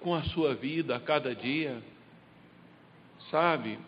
com 0.00 0.14
a 0.14 0.22
sua 0.24 0.54
vida 0.54 0.96
a 0.96 1.00
cada 1.00 1.32
dia? 1.34 1.80
Sabe, 3.30 3.78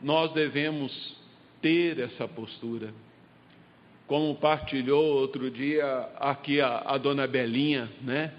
nós 0.00 0.32
devemos 0.32 1.16
ter 1.60 1.98
essa 1.98 2.28
postura. 2.28 2.94
Como 4.06 4.36
partilhou 4.36 5.04
outro 5.04 5.50
dia 5.50 6.08
aqui 6.20 6.60
a, 6.60 6.82
a 6.86 6.96
dona 6.96 7.26
Belinha, 7.26 7.90
né? 8.00 8.32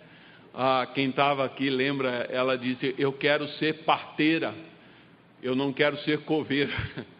Ah, 0.53 0.87
quem 0.95 1.09
estava 1.09 1.45
aqui 1.45 1.69
lembra, 1.69 2.27
ela 2.31 2.57
disse: 2.57 2.95
Eu 2.97 3.13
quero 3.13 3.47
ser 3.59 3.83
parteira, 3.83 4.55
eu 5.43 5.55
não 5.55 5.73
quero 5.73 5.97
ser 5.99 6.21
coveira. 6.21 6.73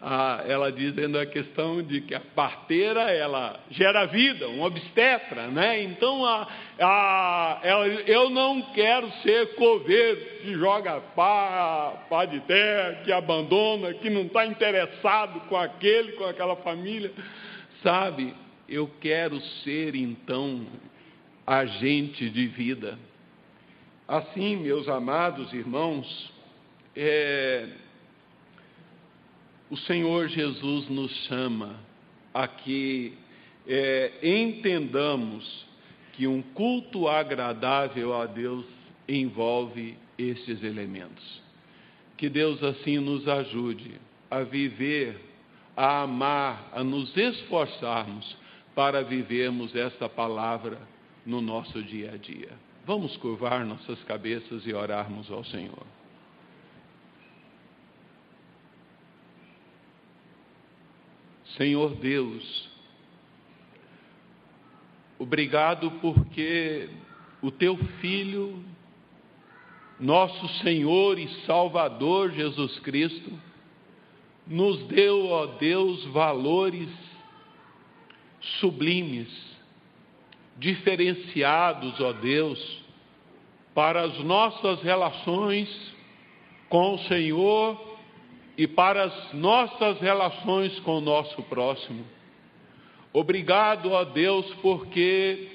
Ah, 0.00 0.44
ela 0.46 0.70
dizendo 0.70 1.18
a 1.18 1.24
questão 1.24 1.82
de 1.82 2.02
que 2.02 2.14
a 2.14 2.20
parteira 2.20 3.10
ela 3.10 3.58
gera 3.70 4.04
vida, 4.04 4.46
um 4.46 4.62
obstetra, 4.62 5.48
né? 5.48 5.82
Então 5.82 6.24
a, 6.24 6.46
a, 6.78 7.60
ela, 7.62 7.86
eu 7.86 8.28
não 8.28 8.60
quero 8.74 9.10
ser 9.22 9.54
coveiro 9.54 10.20
que 10.42 10.52
joga 10.52 11.00
pá, 11.00 12.04
pá 12.10 12.26
de 12.26 12.40
terra, 12.40 13.00
que 13.04 13.10
abandona, 13.10 13.94
que 13.94 14.10
não 14.10 14.22
está 14.22 14.44
interessado 14.44 15.40
com 15.48 15.56
aquele, 15.56 16.12
com 16.12 16.24
aquela 16.24 16.56
família, 16.56 17.10
sabe? 17.82 18.34
Eu 18.68 18.90
quero 19.00 19.40
ser 19.64 19.94
então 19.94 20.66
agente 21.46 22.28
de 22.28 22.46
vida. 22.48 22.98
Assim, 24.06 24.56
meus 24.56 24.88
amados 24.88 25.52
irmãos, 25.54 26.32
é, 26.94 27.66
o 29.70 29.76
Senhor 29.76 30.28
Jesus 30.28 30.88
nos 30.88 31.10
chama 31.26 31.76
a 32.32 32.46
que 32.46 33.12
é, 33.66 34.12
entendamos 34.22 35.66
que 36.12 36.26
um 36.26 36.40
culto 36.40 37.08
agradável 37.08 38.14
a 38.14 38.26
Deus 38.26 38.64
envolve 39.08 39.96
estes 40.16 40.62
elementos. 40.62 41.42
Que 42.16 42.28
Deus 42.28 42.62
assim 42.62 42.98
nos 42.98 43.28
ajude 43.28 43.92
a 44.30 44.40
viver, 44.40 45.20
a 45.76 46.02
amar, 46.02 46.70
a 46.72 46.82
nos 46.82 47.14
esforçarmos 47.16 48.36
para 48.74 49.02
vivermos 49.02 49.74
esta 49.74 50.08
palavra 50.08 50.78
no 51.24 51.40
nosso 51.40 51.82
dia 51.82 52.12
a 52.12 52.16
dia. 52.16 52.50
Vamos 52.86 53.16
curvar 53.16 53.64
nossas 53.64 54.02
cabeças 54.04 54.66
e 54.66 54.72
orarmos 54.72 55.30
ao 55.30 55.44
Senhor. 55.44 55.95
Senhor 61.56 61.94
Deus, 61.94 62.68
obrigado 65.18 65.90
porque 66.02 66.90
o 67.40 67.50
teu 67.50 67.76
Filho, 68.00 68.62
nosso 69.98 70.46
Senhor 70.62 71.18
e 71.18 71.28
Salvador 71.46 72.32
Jesus 72.32 72.78
Cristo, 72.80 73.32
nos 74.46 74.86
deu, 74.86 75.28
ó 75.28 75.46
Deus, 75.46 76.04
valores 76.06 76.90
sublimes, 78.60 79.28
diferenciados, 80.58 81.98
ó 82.00 82.12
Deus, 82.12 82.84
para 83.74 84.02
as 84.02 84.18
nossas 84.20 84.82
relações 84.82 85.68
com 86.68 86.94
o 86.94 86.98
Senhor 87.08 87.95
e 88.56 88.66
para 88.66 89.04
as 89.04 89.32
nossas 89.32 90.00
relações 90.00 90.78
com 90.80 90.98
o 90.98 91.00
nosso 91.00 91.42
próximo. 91.44 92.06
Obrigado, 93.12 93.92
ó 93.92 94.04
Deus, 94.04 94.46
porque 94.62 95.48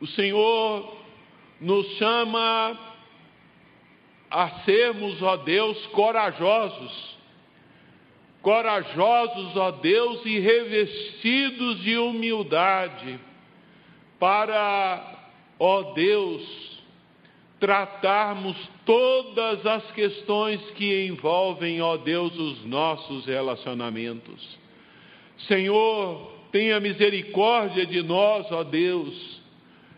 o 0.00 0.06
Senhor 0.06 0.96
nos 1.60 1.86
chama 1.96 2.78
a 4.30 4.50
sermos, 4.64 5.20
ó 5.22 5.36
Deus, 5.36 5.86
corajosos. 5.88 7.18
Corajosos, 8.42 9.56
ó 9.56 9.70
Deus, 9.72 10.24
e 10.24 10.38
revestidos 10.38 11.80
de 11.80 11.98
humildade, 11.98 13.18
para, 14.18 15.28
ó 15.58 15.92
Deus, 15.92 16.77
tratarmos 17.60 18.56
todas 18.84 19.66
as 19.66 19.90
questões 19.92 20.60
que 20.72 21.06
envolvem, 21.06 21.80
ó 21.82 21.96
Deus, 21.96 22.36
os 22.36 22.64
nossos 22.64 23.26
relacionamentos. 23.26 24.58
Senhor, 25.46 26.32
tenha 26.52 26.80
misericórdia 26.80 27.84
de 27.86 28.02
nós, 28.02 28.50
ó 28.50 28.62
Deus. 28.64 29.38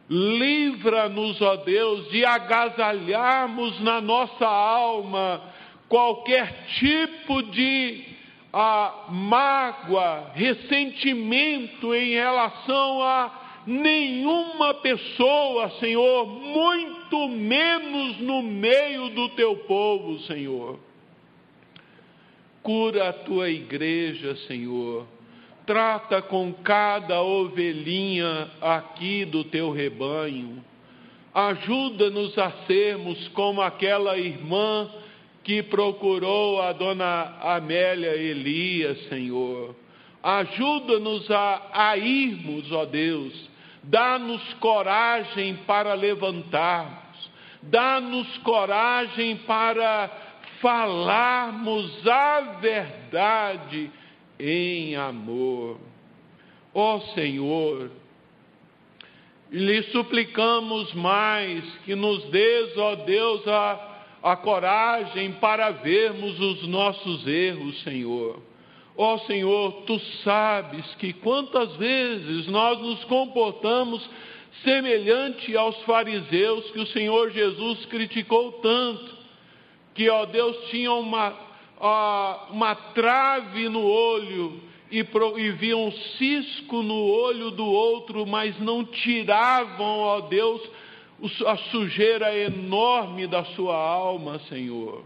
Livra-nos, 0.08 1.40
ó 1.40 1.56
Deus, 1.56 2.10
de 2.10 2.24
agasalharmos 2.24 3.80
na 3.80 4.00
nossa 4.00 4.46
alma 4.46 5.42
qualquer 5.88 6.66
tipo 6.78 7.42
de 7.44 8.04
a, 8.52 9.06
mágoa, 9.08 10.32
ressentimento 10.34 11.94
em 11.94 12.14
relação 12.14 13.02
a 13.02 13.39
nenhuma 13.66 14.74
pessoa, 14.74 15.70
Senhor, 15.80 16.26
muito 16.26 17.28
menos 17.28 18.18
no 18.18 18.42
meio 18.42 19.10
do 19.10 19.28
teu 19.30 19.56
povo, 19.56 20.18
Senhor. 20.20 20.78
Cura 22.62 23.08
a 23.08 23.12
tua 23.12 23.48
igreja, 23.48 24.36
Senhor. 24.46 25.06
Trata 25.66 26.20
com 26.20 26.52
cada 26.52 27.22
ovelhinha 27.22 28.50
aqui 28.60 29.24
do 29.24 29.44
teu 29.44 29.70
rebanho. 29.70 30.62
Ajuda-nos 31.32 32.36
a 32.36 32.50
sermos 32.66 33.28
como 33.28 33.62
aquela 33.62 34.18
irmã 34.18 34.90
que 35.44 35.62
procurou 35.62 36.60
a 36.60 36.72
dona 36.72 37.36
Amélia 37.40 38.14
Elias, 38.16 38.98
Senhor. 39.08 39.74
Ajuda-nos 40.22 41.30
a, 41.30 41.70
a 41.72 41.96
irmos, 41.96 42.70
ó 42.72 42.84
Deus, 42.84 43.32
dá-nos 43.82 44.42
coragem 44.54 45.56
para 45.66 45.94
levantarmos, 45.94 47.30
dá-nos 47.62 48.38
coragem 48.38 49.36
para 49.38 50.10
falarmos 50.60 52.06
a 52.06 52.40
verdade 52.60 53.90
em 54.38 54.94
amor. 54.94 55.80
Ó 56.74 57.00
Senhor, 57.14 57.90
lhe 59.50 59.82
suplicamos 59.84 60.92
mais 60.92 61.64
que 61.86 61.94
nos 61.94 62.24
dês, 62.24 62.76
ó 62.76 62.94
Deus, 62.94 63.48
a, 63.48 64.02
a 64.22 64.36
coragem 64.36 65.32
para 65.32 65.70
vermos 65.70 66.38
os 66.38 66.68
nossos 66.68 67.26
erros, 67.26 67.82
Senhor 67.82 68.49
Ó 69.02 69.14
oh, 69.14 69.18
Senhor, 69.20 69.72
tu 69.86 69.98
sabes 70.22 70.84
que 70.96 71.14
quantas 71.14 71.74
vezes 71.76 72.46
nós 72.48 72.78
nos 72.80 73.02
comportamos 73.04 74.06
semelhante 74.62 75.56
aos 75.56 75.74
fariseus 75.84 76.70
que 76.70 76.80
o 76.80 76.86
Senhor 76.88 77.30
Jesus 77.30 77.86
criticou 77.86 78.52
tanto, 78.60 79.16
que, 79.94 80.10
ó 80.10 80.26
Deus, 80.26 80.54
tinham 80.68 81.00
uma, 81.00 81.34
uma 82.50 82.74
trave 82.74 83.70
no 83.70 83.82
olho 83.82 84.60
e, 84.90 85.02
pro, 85.02 85.38
e 85.38 85.50
viam 85.52 85.86
um 85.86 85.92
cisco 86.18 86.82
no 86.82 87.02
olho 87.02 87.50
do 87.52 87.64
outro, 87.64 88.26
mas 88.26 88.60
não 88.60 88.84
tiravam, 88.84 89.98
ó 90.00 90.20
Deus, 90.20 90.60
a 91.46 91.56
sujeira 91.56 92.36
enorme 92.36 93.26
da 93.26 93.46
sua 93.46 93.76
alma, 93.76 94.38
Senhor. 94.40 95.02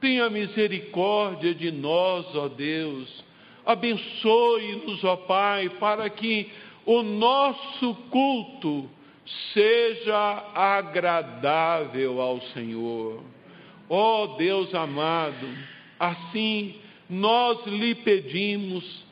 Tenha 0.00 0.28
misericórdia 0.28 1.54
de 1.54 1.70
nós, 1.70 2.34
ó 2.34 2.48
Deus 2.48 3.27
Abençoe-nos, 3.68 5.04
ó 5.04 5.14
Pai, 5.14 5.68
para 5.68 6.08
que 6.08 6.50
o 6.86 7.02
nosso 7.02 7.94
culto 8.10 8.88
seja 9.52 10.50
agradável 10.54 12.18
ao 12.18 12.40
Senhor. 12.54 13.22
Ó 13.90 14.38
Deus 14.38 14.74
amado, 14.74 15.46
assim 16.00 16.76
nós 17.10 17.62
lhe 17.66 17.94
pedimos, 17.94 19.04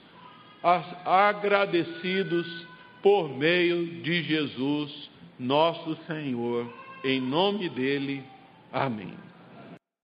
agradecidos 1.04 2.66
por 3.02 3.28
meio 3.28 3.86
de 4.02 4.22
Jesus, 4.22 5.10
nosso 5.38 5.98
Senhor. 6.06 6.66
Em 7.04 7.20
nome 7.20 7.68
dele, 7.68 8.24
amém. 8.72 9.25